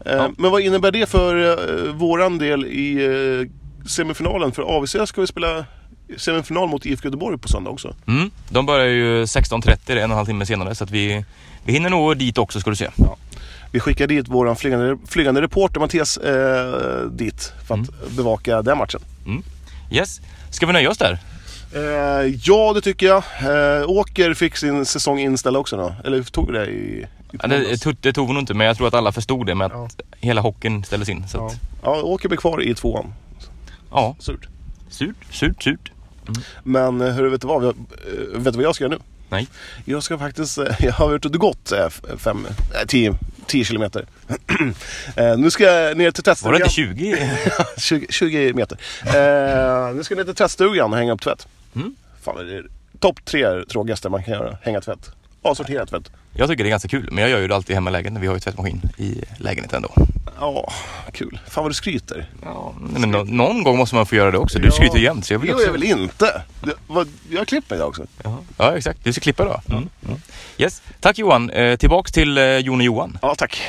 [0.04, 0.30] Ja.
[0.38, 4.52] Men vad innebär det för uh, våran del i eh, semifinalen?
[4.52, 5.64] För AVC ska vi spela
[6.16, 7.94] semifinal mot IFK Göteborg på söndag också.
[8.06, 8.30] Mm.
[8.48, 11.24] De börjar ju 16.30, det är en och en halv timme senare så att vi,
[11.64, 12.88] vi hinner nog dit också ska du se.
[13.72, 19.00] Vi skickar dit våran flygande, flygande reporter Mattias eh, dit för att bevaka den matchen.
[19.90, 21.18] Yes, ska vi nöja oss där?
[21.72, 23.22] Eh, ja, det tycker jag.
[23.80, 25.94] Eh, Åker fick sin säsong inställd också då.
[26.04, 27.06] Eller tog det i, i
[27.42, 29.66] Ja, det, det tog vi nog inte men jag tror att alla förstod det med
[29.66, 30.04] att Ja.
[30.20, 31.28] hela hockeyn ställdes in.
[31.28, 31.46] Så Ja.
[31.46, 33.14] att, ja, Åker blir kvar i tvåan.
[33.90, 34.48] ja, Surt.
[34.90, 35.92] surt, surt, surt.
[36.62, 37.64] Men eh, hur vet du vad?
[37.64, 39.00] Jag, eh, vet du vad jag ska göra nu?
[39.28, 39.48] Nej.
[39.84, 41.72] Jag ska faktiskt, eh, jag har varit ute och gått
[43.46, 44.06] 10 kilometer.
[45.16, 46.60] Eh, nu ska jag ner till Var det tvättstugan.
[46.62, 47.30] inte 20?
[47.78, 48.78] 20, 20 meter.
[49.06, 51.46] Eh, nu ska jag ner till tvättstugan och hänga upp tvätt.
[51.74, 51.94] Mm.
[52.22, 52.66] Fan, det är
[52.98, 54.56] topp tre tråkigaste man kan göra.
[54.62, 55.10] Hänga tvätt.
[55.42, 56.10] Avsortera tvätt.
[56.32, 58.20] Jag tycker det är ganska kul, men jag gör ju det alltid hemma i lägenheten.
[58.20, 60.06] Vi har ju tvättmaskin i lägenheten ändå.
[60.40, 60.72] Ja,
[61.12, 61.40] kul.
[61.48, 62.28] Fan vad du skryter.
[62.42, 64.58] Ja, men nå- någon gång måste man få göra det också.
[64.58, 65.66] Du skryter ju jämt, så jag Det vill gör också...
[65.66, 66.42] jag väl inte?
[66.62, 68.06] Det, vad, jag klipper idag också.
[68.24, 69.04] Ja, ja, exakt.
[69.04, 69.60] Du ska klippa då.
[69.74, 69.88] Mm.
[70.08, 70.20] Mm.
[70.58, 70.82] Yes.
[71.00, 71.50] Tack Johan.
[71.50, 73.18] Eh, tillbaks till eh, Jon och Johan.
[73.22, 73.62] Ja, tack.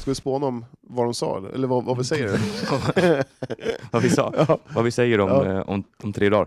[0.00, 1.42] Ska vi spåna om vad de sa?
[1.54, 2.30] Eller vad, vad vi säger?
[3.90, 4.58] Vad vi sa.
[4.68, 5.52] Vad vi säger om, Ja.
[5.52, 6.46] eh, om, om tre dagar.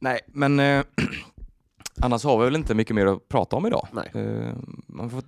[0.00, 0.84] Nej, men eh,
[2.02, 3.88] annars har vi väl inte mycket mer att prata om idag.
[3.92, 4.10] Nej.
[4.14, 4.52] Eh,
[4.86, 5.22] man får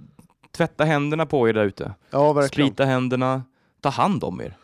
[0.50, 1.94] tvätta händerna på er där ute.
[2.10, 2.68] Ja, verkligen.
[2.68, 3.42] Sprita händerna.
[3.80, 4.56] Ta hand om er.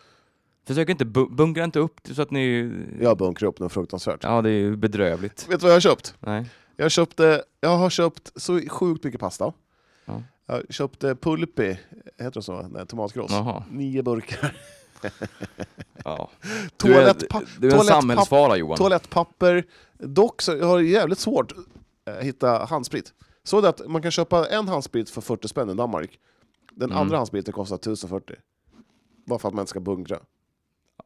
[0.66, 2.72] Försök inte, bu- bunkra inte upp så att ni...
[3.00, 4.24] Jag bunkrar upp något fruktansvärt.
[4.24, 5.48] Ja, det är ju bedrövligt.
[5.48, 6.14] Vet du vad jag har köpt?
[6.20, 6.46] Nej.
[6.76, 9.52] Jag, köpte, jag har köpt så sjukt mycket pasta.
[10.04, 10.22] Ja.
[10.46, 11.78] Jag köpte Pulpi,
[12.18, 12.62] heter det så?
[12.68, 13.30] Nej, tomatkross.
[13.32, 13.64] Jaha.
[13.70, 14.56] Nio burkar.
[16.04, 16.30] Ja.
[16.76, 17.14] Du är,
[17.60, 18.76] du är en samhällsfara Johan.
[18.76, 19.64] Toalettpapper.
[19.98, 23.12] Dock så har jag jävligt svårt att hitta handsprit.
[23.44, 26.18] Så det att man kan köpa en handsprit för 40 spänn i Danmark.
[26.72, 27.02] Den Mm.
[27.02, 28.36] andra handspriten kostar 1040.
[29.26, 30.18] Bara för att man inte ska bunkra.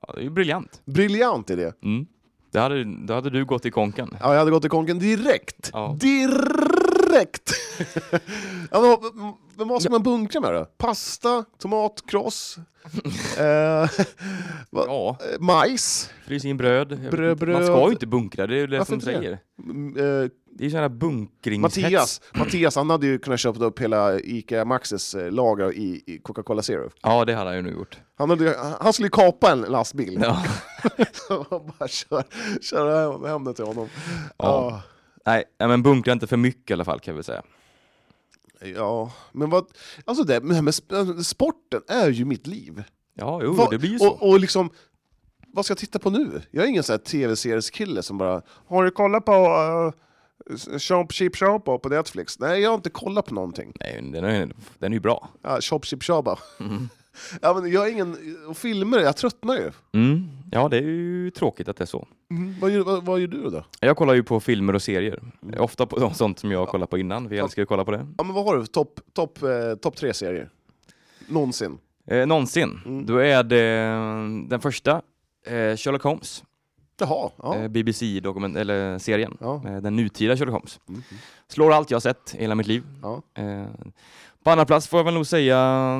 [0.00, 0.80] Ja, det är ju briljant.
[0.84, 1.72] Briljant idé!
[1.82, 2.06] Mm.
[2.50, 4.16] Det hade, då hade du gått i konken.
[4.20, 5.70] Ja, jag hade gått i konken direkt.
[5.72, 5.96] Ja.
[6.00, 7.50] Direkt!
[8.70, 10.64] ja, men, vad- men vad ska man bunkra med då?
[10.64, 12.56] Pasta, tomatkross,
[13.38, 13.44] eh,
[14.70, 16.10] va- Ja, eh, majs.
[16.26, 16.92] frys in bröd.
[16.92, 17.66] Jag vet Bröd, inte, Man bröd.
[17.66, 19.16] ska ju inte bunkra, det är ju det Varför som inte det?
[19.18, 19.38] säger.
[19.70, 21.62] Mm, eh, Det är ju sån här bunkrings...
[21.62, 26.18] Mattias, Mattias han hade ju kunnat köpa upp hela Ica Maxis eh, lager i, i
[26.22, 26.90] Coca-Cola Zero.
[27.02, 27.98] Ja, det hade han ju nu gjort.
[28.18, 30.18] Han, hade, ju- han skulle ju kapa en lastbil.
[30.22, 30.44] Ja.
[31.12, 31.46] Så
[31.78, 32.24] bara kör,
[32.62, 33.88] köra hem, hem det till honom.
[33.96, 34.32] Ja.
[34.36, 34.82] Ja.
[35.26, 37.42] Nej, men bunkra inte för mycket i alla fall kan jag väl säga.
[38.64, 39.66] Ja, men vad...
[40.04, 42.82] Alltså det, men sp- sporten är ju mitt liv.
[43.14, 44.10] Ja, jo, Vad- det blir ju så.
[44.10, 44.70] Och, och liksom,
[45.46, 46.42] vad ska jag titta på nu?
[46.50, 49.92] Jag är ingen sån här tv-serieskille som bara Har du kollat på uh,
[50.78, 52.38] Shop Cheap Shop på Netflix?
[52.38, 53.72] Nej, jag har inte kollat på någonting.
[53.80, 55.28] Nej, den är, den är ju bra.
[55.42, 56.36] Ja, Shop Cheap Shop.
[56.60, 56.88] Mm.
[57.42, 58.16] Ja, men jag är ingen...
[58.48, 59.70] Och filmer, jag tröttnar ju.
[59.92, 60.28] Mm.
[60.50, 62.08] Ja, det är ju tråkigt att det är så.
[62.60, 63.64] Vad, gör, vad, vad gör du då?
[63.80, 65.22] Jag kollar ju på filmer och serier.
[65.58, 67.28] Ofta på sånt som jag kollar på innan.
[67.28, 67.44] Vi Ja.
[67.44, 68.06] älskar att kolla på det.
[68.18, 68.66] Ja, men vad har du?
[68.66, 70.48] Topp top, eh, top tre serier?
[71.26, 71.78] Någonsin?
[72.06, 72.80] Eh, någonsin.
[72.86, 73.06] Mm.
[73.06, 73.72] Då är det
[74.48, 74.92] den första,
[75.46, 76.44] eh, Sherlock Holmes.
[76.98, 77.56] Jaha, ja.
[77.56, 79.36] Eh, BBC-dokument, eller serien.
[79.40, 79.62] ja.
[79.66, 80.80] Eh, den nutida Sherlock Holmes.
[80.88, 81.02] Mm.
[81.48, 82.82] Slår allt jag har sett i hela mitt liv.
[83.02, 83.22] ja.
[83.34, 83.64] Eh,
[84.44, 85.98] på andra plats får jag väl nog säga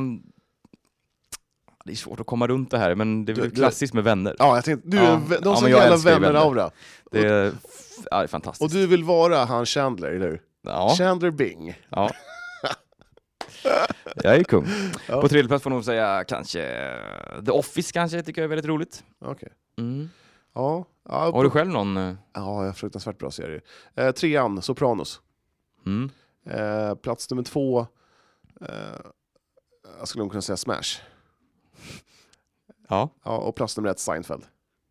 [1.84, 4.04] det är svårt att komma runt det här, men det är Du- väl klassiskt med
[4.04, 4.36] vänner.
[4.38, 5.02] Ja, jag tänkte, du Ja.
[5.02, 5.74] är, vä- de Ja, som ju
[6.20, 6.70] vänner-aura.
[7.10, 7.52] Det är, ja,
[8.10, 8.72] det är Och fantastiskt.
[8.72, 10.42] du vill vara han Chandler, eller hur?
[10.62, 11.80] Ja, Chandler Bing.
[11.88, 12.10] ja.
[14.22, 14.66] Jag är kung.
[15.08, 15.20] Ja.
[15.20, 16.60] På tredje plats får jag nog säga kanske
[17.46, 19.04] The Office kanske, tycker jag är väldigt roligt.
[19.24, 19.48] Okej.
[19.78, 20.08] Mm.
[20.54, 21.96] Ja, ja, Har du själv någon?
[21.96, 23.60] eh, ja, jag har fruktansvärt bra serie.
[23.96, 25.20] Eh, trean, Sopranos.
[25.86, 26.10] Mm.
[26.50, 27.80] Eh, plats nummer två,
[28.60, 28.66] eh,
[29.98, 31.00] jag skulle nog kunna säga Smash.
[32.92, 34.42] Ja, Ja, och plats nummer ett, Seinfeld.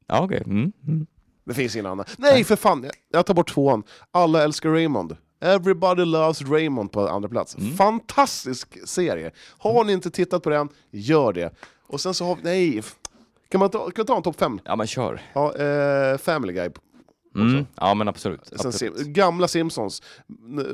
[0.07, 0.43] ja okej.
[0.45, 0.71] Mm.
[0.87, 1.07] Mm.
[1.45, 2.05] Det finns ingen annan.
[2.17, 2.83] Nej, för fan!
[2.83, 3.83] Jag- Jag tar bort tvåan.
[4.11, 5.17] Alla älskar Raymond.
[5.41, 7.55] Everybody loves Raymond på andra plats.
[7.57, 7.73] Mm.
[7.73, 9.31] Fantastisk serie!
[9.57, 11.53] Har ni inte tittat på den, gör det.
[11.87, 12.83] Och sen så har vi, nej,
[13.49, 14.59] kan man ta, kan ta en topp fem?
[14.65, 15.21] Ja men kör.
[15.33, 16.69] Ja, eh, Family Guy.
[17.35, 17.65] Mm.
[17.75, 18.47] Ja men absolut.
[18.47, 18.97] Sen absolut.
[18.97, 20.01] Sim, gamla Simpsons.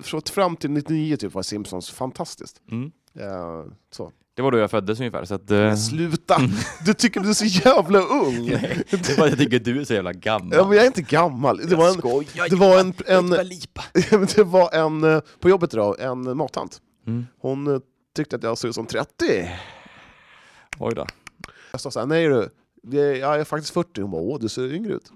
[0.02, 2.62] Från fram till 99 typ var Simpsons fantastiskt.
[2.72, 2.92] Mm.
[3.20, 4.12] Eh, så.
[4.38, 5.52] Det var då jag föddes ungefär, så att...
[5.52, 6.38] eh, Men sluta!
[6.86, 8.46] Du tycker du är så jävla ung!
[8.52, 10.58] Nej, det är bara jag tycker du är så jävla gammal.
[10.58, 11.58] Ja, men jag är inte gammal.
[11.58, 13.34] Det var en, skojar det var en, en,
[14.12, 14.28] en...
[14.36, 16.82] det var en, eh, på jobbet idag, en mattant.
[17.08, 17.26] Mm.
[17.40, 17.80] Hon eh,
[18.16, 19.50] tyckte att jag såg ut som 30.
[20.80, 21.06] Oj då.
[21.72, 22.50] Jag sa såhär, nej du,
[22.84, 24.02] det, jag är faktiskt 40.
[24.02, 25.12] Hon bara, åh du ser yngre ut.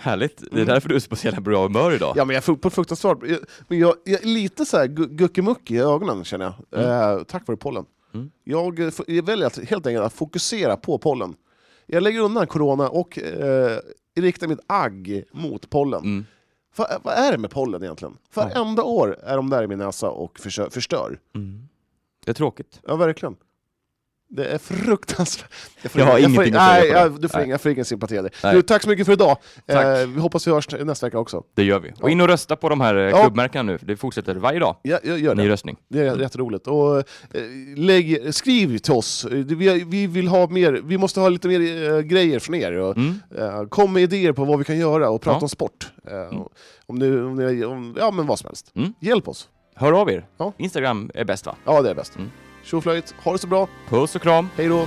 [0.00, 0.36] Härligt.
[0.38, 0.66] Det är Mm.
[0.66, 2.12] därför du är så på så jävla bra humör idag.
[2.16, 3.18] Ja men jag är på fruktansvärt,
[3.68, 6.84] men jag, jag är lite såhär gu- guckimucki i ögonen känner jag.
[7.16, 7.84] Eh, tack vare pollen.
[8.14, 8.30] Mm.
[8.44, 11.34] Jag, eh, jag väljer att, helt enkelt att fokusera på pollen.
[11.86, 13.78] Jag lägger undan corona och eh,
[14.16, 16.00] riktar mitt agg mot pollen.
[16.04, 16.24] Mm.
[16.76, 18.16] Vad, vad är det med pollen egentligen?
[18.34, 21.18] Varenda år är de där i min näsa och försö- förstör.
[21.34, 21.68] Mm.
[22.24, 22.80] Det är tråkigt.
[22.86, 23.36] Ja, verkligen.
[24.30, 25.50] Det är fruktansvärt.
[25.94, 27.00] Jag har får, ingenting att säga nej, på det.
[27.00, 27.44] jag, du får Nej.
[27.46, 28.20] inga, jag får ingen sympati.
[28.42, 29.36] Du, tack så mycket för idag.
[29.66, 31.42] Eh, vi hoppas vi hörs nästa vecka också.
[31.54, 31.92] Det gör vi.
[32.00, 33.22] Och in och rösta på de här eh, Ja.
[33.22, 33.78] klubbmärkena nu.
[33.82, 34.76] Det fortsätter varje dag.
[34.82, 35.48] Ja, jag gör Ny det.
[35.48, 35.76] röstning.
[35.88, 36.66] Det är jätteroligt.
[36.66, 37.04] Och, eh,
[37.76, 39.24] lägg, skriv till oss.
[39.30, 42.72] Vi, vi, vill ha mer, vi måste ha lite mer eh, grejer från er.
[42.72, 43.14] Och, Mm.
[43.38, 45.42] eh, kom med idéer på vad vi kan göra och prata Ja.
[45.42, 45.92] om sport.
[46.10, 46.42] Eh,
[46.86, 48.72] om ni, om ni, om, ja, men vad som helst.
[48.76, 48.92] Mm.
[49.00, 49.48] Hjälp oss.
[49.74, 50.26] Hör av er.
[50.38, 50.52] Ja.
[50.58, 51.54] Instagram är bäst va?
[51.64, 52.12] Ja, det är bäst.
[52.68, 53.68] Tjoflöjt, ha det så bra.
[53.88, 54.48] Puss och kram.
[54.56, 54.86] Hej då!